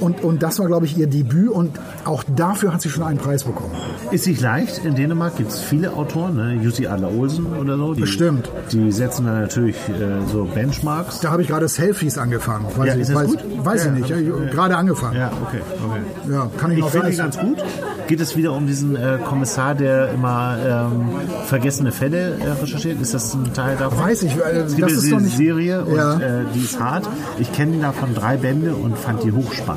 Und, 0.00 0.22
und 0.22 0.42
das 0.42 0.58
war, 0.58 0.66
glaube 0.66 0.86
ich, 0.86 0.96
ihr 0.98 1.06
Debüt 1.06 1.48
und 1.48 1.78
auch 2.04 2.22
dafür 2.36 2.72
hat 2.74 2.82
sie 2.82 2.90
schon 2.90 3.02
einen 3.02 3.18
Preis 3.18 3.44
bekommen. 3.44 3.72
Ist 4.10 4.26
nicht 4.26 4.40
leicht. 4.40 4.84
In 4.84 4.94
Dänemark 4.94 5.36
gibt 5.36 5.50
es 5.52 5.60
viele 5.60 5.92
Autoren, 5.94 6.36
ne? 6.36 6.54
Jussi 6.62 6.86
Adler 6.86 7.10
Olsen 7.16 7.46
oder 7.46 7.76
so. 7.76 7.94
Die, 7.94 8.00
Bestimmt. 8.02 8.50
Die 8.72 8.90
setzen 8.92 9.26
dann 9.26 9.40
natürlich 9.40 9.76
äh, 9.88 10.26
so 10.30 10.44
Benchmarks. 10.44 11.20
Da 11.20 11.30
habe 11.30 11.42
ich 11.42 11.48
gerade 11.48 11.68
Selfies 11.68 12.18
angefangen. 12.18 12.66
Weiß 12.76 12.86
Ja, 12.88 12.94
ich, 12.94 13.00
ist 13.00 13.08
das 13.10 13.16
weiß, 13.16 13.26
gut? 13.28 13.38
weiß 13.64 13.84
Ja, 13.84 13.92
ich 13.94 13.98
nicht. 14.00 14.12
hab 14.12 14.18
ich- 14.20 14.28
Ja, 14.28 14.50
gerade 14.52 14.76
angefangen. 14.76 15.16
Ja, 15.16 15.30
okay, 15.46 15.60
okay. 15.84 16.00
Ja, 16.32 16.50
kann 16.58 16.70
ich, 16.72 16.78
Ich 16.78 16.84
noch 16.84 16.90
finde 16.90 17.16
ganz 17.16 17.38
gut. 17.38 17.58
Geht 18.06 18.20
es 18.20 18.36
wieder 18.36 18.52
um 18.52 18.66
diesen 18.66 18.96
äh, 18.96 19.18
Kommissar, 19.24 19.74
der 19.76 20.10
immer 20.12 20.56
ähm, 20.66 21.10
vergessene 21.46 21.92
Fälle 21.92 22.36
äh, 22.40 22.50
recherchiert? 22.60 23.00
Ist 23.00 23.14
das 23.14 23.34
ein 23.34 23.52
Teil 23.54 23.76
davon? 23.76 23.98
Weiß 24.00 24.22
ich, 24.24 24.36
äh, 24.36 24.40
Es 24.66 24.74
gibt 24.74 24.90
das 24.90 25.06
ja 25.08 25.16
ist 25.16 25.22
nicht- 25.24 25.36
Serie 25.36 25.84
und 25.84 25.94
Ja. 25.96 26.14
äh, 26.18 26.44
die 26.54 26.60
ist 26.64 26.80
hart. 26.80 27.08
Ich 27.38 27.52
kenne 27.52 27.78
davon 27.80 28.14
drei 28.14 28.36
Bände 28.36 28.74
und 28.74 28.98
fand 28.98 29.22
die 29.22 29.30
hochspannend. 29.32 29.69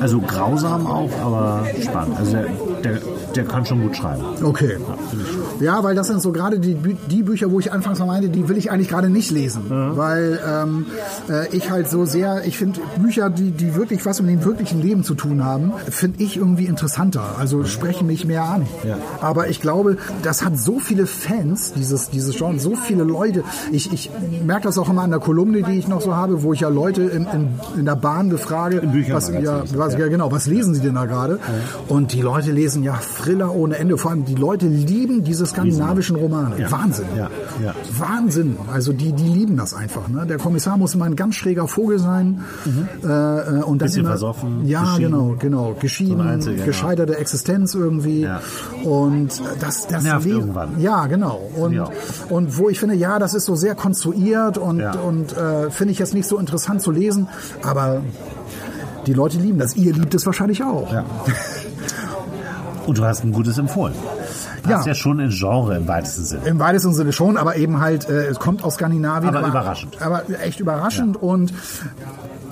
Also 0.00 0.20
grausam 0.20 0.86
auch, 0.86 1.10
aber 1.20 1.66
spannend. 1.80 2.16
Also 2.18 2.32
der, 2.32 2.46
der, 2.84 3.00
der 3.34 3.44
kann 3.44 3.64
schon 3.66 3.82
gut 3.82 3.96
schreiben. 3.96 4.22
Okay. 4.42 4.76
Ja, 4.78 4.94
weil 5.82 5.94
das 5.94 6.06
sind 6.06 6.22
so 6.22 6.32
gerade 6.32 6.58
die, 6.58 6.74
die 6.74 7.22
Bücher, 7.22 7.50
wo 7.50 7.58
ich 7.60 7.72
anfangs 7.72 7.98
mal 7.98 8.06
meinte, 8.06 8.28
die 8.28 8.48
will 8.48 8.56
ich 8.56 8.70
eigentlich 8.70 8.88
gerade 8.88 9.10
nicht 9.10 9.30
lesen. 9.30 9.64
Weil 9.96 10.40
ähm, 10.46 10.86
äh, 11.28 11.54
ich 11.56 11.70
halt 11.70 11.88
so 11.88 12.04
sehr, 12.04 12.44
ich 12.46 12.58
finde 12.58 12.80
Bücher, 13.00 13.30
die, 13.30 13.50
die 13.50 13.74
wirklich 13.74 14.04
was 14.06 14.20
mit 14.20 14.30
dem 14.30 14.44
wirklichen 14.44 14.80
Leben 14.80 15.04
zu 15.04 15.14
tun 15.14 15.44
haben, 15.44 15.72
finde 15.88 16.22
ich 16.22 16.36
irgendwie 16.36 16.66
interessanter. 16.66 17.36
Also 17.38 17.64
sprechen 17.64 18.06
mich 18.06 18.24
mehr 18.24 18.44
an. 18.44 18.66
Ja. 18.86 18.98
Aber 19.20 19.48
ich 19.48 19.60
glaube, 19.60 19.96
das 20.22 20.44
hat 20.44 20.58
so 20.58 20.78
viele 20.78 21.06
Fans, 21.06 21.72
dieses, 21.72 22.10
dieses 22.10 22.36
Genre, 22.36 22.58
so 22.58 22.74
viele 22.74 23.04
Leute. 23.04 23.42
Ich, 23.72 23.92
ich 23.92 24.10
merke 24.44 24.64
das 24.64 24.78
auch 24.78 24.88
immer 24.88 25.02
an 25.02 25.10
der 25.10 25.20
Kolumne, 25.20 25.62
die 25.62 25.78
ich 25.78 25.88
noch 25.88 26.00
so 26.00 26.14
habe, 26.14 26.42
wo 26.42 26.52
ich 26.52 26.60
ja 26.60 26.68
Leute 26.68 27.02
in, 27.02 27.26
in, 27.26 27.48
in 27.78 27.84
der 27.84 27.96
Bahn 27.96 28.28
befrage, 28.28 28.82
was, 28.82 28.92
Büchermagazin. 28.92 29.42
ja, 29.44 29.62
was, 29.74 29.94
ja. 29.94 30.08
genau, 30.08 30.30
was 30.30 30.46
lesen 30.46 30.74
sie 30.74 30.80
denn 30.80 30.94
da 30.94 31.06
gerade? 31.06 31.38
Und 31.88 32.12
die 32.12 32.22
Leute 32.22 32.52
lesen 32.52 32.82
ja 32.82 32.98
Thriller 32.98 33.54
ohne 33.54 33.76
Ende. 33.76 33.96
Vor 33.98 34.10
allem 34.10 34.24
die 34.24 34.34
Leute 34.34 34.66
lieben 34.66 35.24
diese 35.24 35.46
skandinavischen 35.48 36.16
Romane. 36.16 36.56
Wahnsinn. 36.70 37.06
Ja, 37.16 37.28
ja. 37.64 37.74
Wahnsinn. 37.98 38.56
Also 38.72 38.92
die, 38.92 39.12
die 39.12 39.28
lieben 39.28 39.56
das 39.56 39.74
einfach. 39.74 40.08
Ne? 40.08 40.26
Der 40.26 40.38
Kommissar 40.38 40.76
muss 40.76 40.94
immer 40.94 41.06
ein 41.06 41.16
ganz 41.16 41.34
schräger 41.34 41.66
Vogel 41.66 41.98
sein. 41.98 42.42
Äh, 43.02 43.06
äh, 43.06 43.62
und 43.62 43.78
dann 43.80 43.86
Bisschen 43.86 44.00
immer, 44.00 44.10
versoffen, 44.10 44.66
Ja, 44.66 44.96
genau, 44.98 45.34
genau. 45.38 45.74
Geschieden, 45.80 46.16
So 46.18 46.22
ein 46.22 46.28
Einzelgänger. 46.28 46.66
gescheiterte 46.66 47.16
Existenz 47.18 47.74
irgendwie. 47.74 48.20
Ja. 48.22 48.40
Und 48.84 49.42
das, 49.60 49.86
das 49.88 50.04
Nervt 50.04 50.26
Le- 50.26 50.32
irgendwann. 50.32 50.80
Ja, 50.80 51.06
genau. 51.06 51.40
Und, 51.56 51.72
Ja. 51.72 51.88
und 52.28 52.56
wo 52.58 52.68
ich 52.68 52.78
finde, 52.78 52.94
ja, 52.94 53.18
das 53.18 53.34
ist 53.34 53.44
so 53.46 53.54
sehr 53.56 53.74
konstruiert 53.74 54.58
und, 54.58 54.78
Ja. 54.80 54.92
und 54.92 55.36
äh, 55.36 55.70
finde 55.70 55.92
ich 55.92 55.98
jetzt 55.98 56.14
nicht 56.14 56.28
so 56.28 56.38
interessant 56.38 56.82
zu 56.82 56.90
lesen. 56.90 57.28
Aber 57.62 58.02
die 59.06 59.12
Leute 59.14 59.38
lieben 59.38 59.58
das. 59.58 59.74
Ihr 59.76 59.92
liebt 59.94 60.14
es 60.14 60.26
wahrscheinlich 60.26 60.62
auch. 60.62 60.92
Ja. 60.92 61.04
Und 62.86 62.96
du 62.96 63.04
hast 63.04 63.22
ein 63.22 63.32
gutes 63.32 63.58
empfohlen. 63.58 63.92
Du 64.68 64.74
Ja. 64.74 64.84
ja 64.86 64.94
schon 64.94 65.20
ein 65.20 65.30
Genre 65.30 65.76
im 65.76 65.88
weitesten 65.88 66.24
Sinne. 66.24 66.46
Im 66.46 66.58
weitesten 66.58 66.94
Sinne 66.94 67.12
schon, 67.12 67.36
aber 67.36 67.56
eben 67.56 67.80
halt, 67.80 68.08
äh, 68.08 68.26
es 68.26 68.38
kommt 68.38 68.62
aus 68.64 68.74
Skandinavien. 68.74 69.34
Aber 69.34 69.46
überraschend. 69.46 70.00
Aber 70.00 70.22
echt 70.42 70.60
überraschend 70.60 71.16
und 71.16 71.52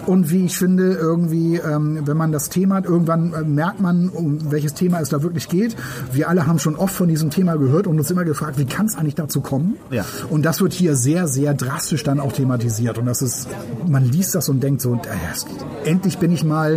und 0.07 0.31
wie 0.31 0.45
ich 0.47 0.57
finde, 0.57 0.93
irgendwie, 0.95 1.57
ähm, 1.57 2.01
wenn 2.07 2.17
man 2.17 2.33
das 2.33 2.49
Thema 2.49 2.77
hat, 2.77 2.85
irgendwann 2.87 3.33
äh, 3.33 3.43
merkt 3.43 3.81
man, 3.81 4.09
um 4.09 4.51
welches 4.51 4.75
Thema 4.75 5.01
es 5.01 5.09
da 5.09 5.23
wirklich 5.23 5.49
geht. 5.49 5.77
Wir 6.13 6.29
alle 6.29 6.47
haben 6.47 6.59
schon 6.59 6.77
oft 6.77 6.95
von 6.95 7.09
diesem 7.09 7.31
Thema 7.31 7.57
gehört 7.57 7.87
und 7.87 7.99
uns 7.99 8.11
immer 8.11 8.25
gefragt, 8.25 8.59
wie 8.59 8.65
kann 8.67 8.87
es 8.87 8.97
eigentlich 8.97 9.15
dazu 9.17 9.41
kommen? 9.41 9.77
Ja. 9.91 10.05
Und 10.31 10.45
das 10.45 10.61
wird 10.61 10.73
hier 10.73 10.95
sehr, 10.97 11.27
sehr 11.29 11.55
drastisch 11.55 12.03
dann 12.05 12.21
auch 12.21 12.33
thematisiert. 12.33 12.99
Und 12.99 13.07
das 13.07 13.23
ist, 13.23 13.49
man 13.87 14.05
liest 14.05 14.35
das 14.35 14.49
und 14.49 14.63
denkt 14.63 14.81
so, 14.83 14.95
äh, 14.95 14.99
es- 15.33 15.47
endlich 15.85 16.19
bin 16.19 16.33
ich 16.33 16.45
mal, 16.45 16.77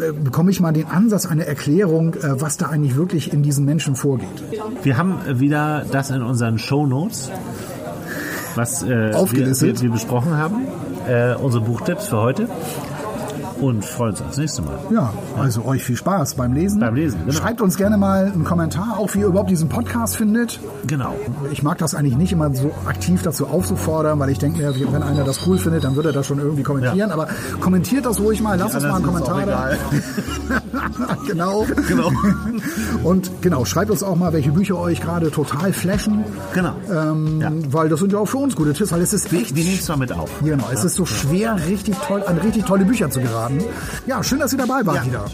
äh, 0.00 0.12
bekomme 0.12 0.50
ich 0.50 0.60
mal 0.60 0.72
den 0.72 0.86
Ansatz, 0.86 1.26
eine 1.26 1.46
Erklärung, 1.46 2.14
äh, 2.14 2.40
was 2.40 2.56
da 2.56 2.66
eigentlich 2.66 2.96
wirklich 2.96 3.32
in 3.32 3.42
diesen 3.42 3.64
Menschen 3.64 3.96
vorgeht. 3.96 4.28
Wir 4.82 4.96
haben 4.96 5.16
wieder 5.40 5.84
das 5.90 6.10
in 6.10 6.22
unseren 6.22 6.58
Shownotes, 6.58 7.30
was 8.54 8.82
äh, 8.82 9.12
wir, 9.32 9.46
wir, 9.60 9.80
wir 9.80 9.90
besprochen 9.90 10.36
haben. 10.36 10.66
Äh, 11.10 11.34
unsere 11.34 11.64
Buchtipps 11.64 12.06
für 12.06 12.18
heute. 12.18 12.48
Und 13.60 13.84
freuen 13.84 14.10
uns 14.12 14.22
aufs 14.22 14.36
nächste 14.38 14.62
Mal. 14.62 14.78
Ja, 14.90 15.12
also 15.38 15.64
euch 15.64 15.84
viel 15.84 15.96
Spaß 15.96 16.34
beim 16.34 16.52
Lesen. 16.54 16.80
Beim 16.80 16.94
Lesen, 16.94 17.20
genau. 17.26 17.38
Schreibt 17.38 17.60
uns 17.60 17.76
gerne 17.76 17.96
mal 17.98 18.26
einen 18.26 18.44
Kommentar, 18.44 18.98
auch 18.98 19.14
wie 19.14 19.20
ihr 19.20 19.26
überhaupt 19.26 19.50
diesen 19.50 19.68
Podcast 19.68 20.16
findet. 20.16 20.58
Genau. 20.86 21.14
Ich 21.52 21.62
mag 21.62 21.78
das 21.78 21.94
eigentlich 21.94 22.16
nicht 22.16 22.32
immer 22.32 22.54
so 22.54 22.70
aktiv 22.86 23.22
dazu 23.22 23.46
aufzufordern, 23.46 24.18
weil 24.18 24.30
ich 24.30 24.38
denke 24.38 24.58
mir, 24.58 24.74
wenn 24.92 25.02
einer 25.02 25.24
das 25.24 25.46
cool 25.46 25.58
findet, 25.58 25.84
dann 25.84 25.94
wird 25.96 26.06
er 26.06 26.12
das 26.12 26.26
schon 26.26 26.38
irgendwie 26.38 26.62
kommentieren. 26.62 26.96
Ja. 26.96 27.10
Aber 27.10 27.28
kommentiert 27.60 28.06
das 28.06 28.18
ruhig 28.20 28.40
mal, 28.40 28.58
lasst 28.58 28.74
uns 28.74 28.84
mal 28.84 28.94
einen 28.96 29.04
Kommentar 29.04 29.40
es 29.40 29.46
da. 29.46 29.70
genau. 31.26 31.66
Genau. 31.88 32.10
Und 33.04 33.30
genau, 33.42 33.64
schreibt 33.64 33.90
uns 33.90 34.02
auch 34.02 34.16
mal, 34.16 34.32
welche 34.32 34.52
Bücher 34.52 34.78
euch 34.78 35.00
gerade 35.00 35.30
total 35.30 35.72
flashen. 35.72 36.24
Genau. 36.54 36.74
Ähm, 36.90 37.40
Ja. 37.40 37.50
Weil 37.70 37.88
das 37.88 38.00
sind 38.00 38.12
ja 38.12 38.18
auch 38.18 38.26
für 38.26 38.38
uns 38.38 38.56
gute 38.56 38.72
Tipps, 38.72 38.92
weil 38.92 39.00
es 39.02 39.12
ist 39.12 39.32
echt 39.32 39.56
Die 39.56 39.64
nimmst 39.64 39.88
du 39.88 39.92
mal 39.92 39.98
mit 39.98 40.12
auf. 40.12 40.30
Genau, 40.42 40.64
es 40.72 40.84
ist 40.84 40.94
so 40.94 41.04
schwer, 41.04 41.56
richtig 41.68 41.96
toll, 42.06 42.22
an 42.26 42.38
richtig 42.38 42.64
tolle 42.64 42.84
Bücher 42.84 43.10
zu 43.10 43.20
geraten. 43.20 43.49
Ja, 44.06 44.22
schön, 44.22 44.38
dass 44.38 44.52
ihr 44.52 44.58
dabei 44.58 44.84
wart 44.84 44.96
Ja. 44.98 45.04
wieder. 45.04 45.24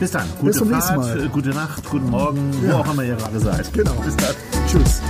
Bis 0.00 0.10
dann. 0.10 0.26
Gute 0.40 0.52
zum 0.52 0.68
nächsten 0.70 0.94
Fahrt, 0.94 1.16
Mal. 1.16 1.24
äh, 1.26 1.28
gute 1.28 1.50
Nacht, 1.50 1.88
guten 1.88 2.10
Morgen, 2.10 2.50
Ja. 2.66 2.72
wo 2.74 2.76
auch 2.78 2.92
immer 2.92 3.02
ihr 3.04 3.16
gerade 3.16 3.40
seid. 3.40 3.72
Genau. 3.72 3.92
Bis 4.04 4.16
dann. 4.16 4.34
Tschüss. 4.68 5.00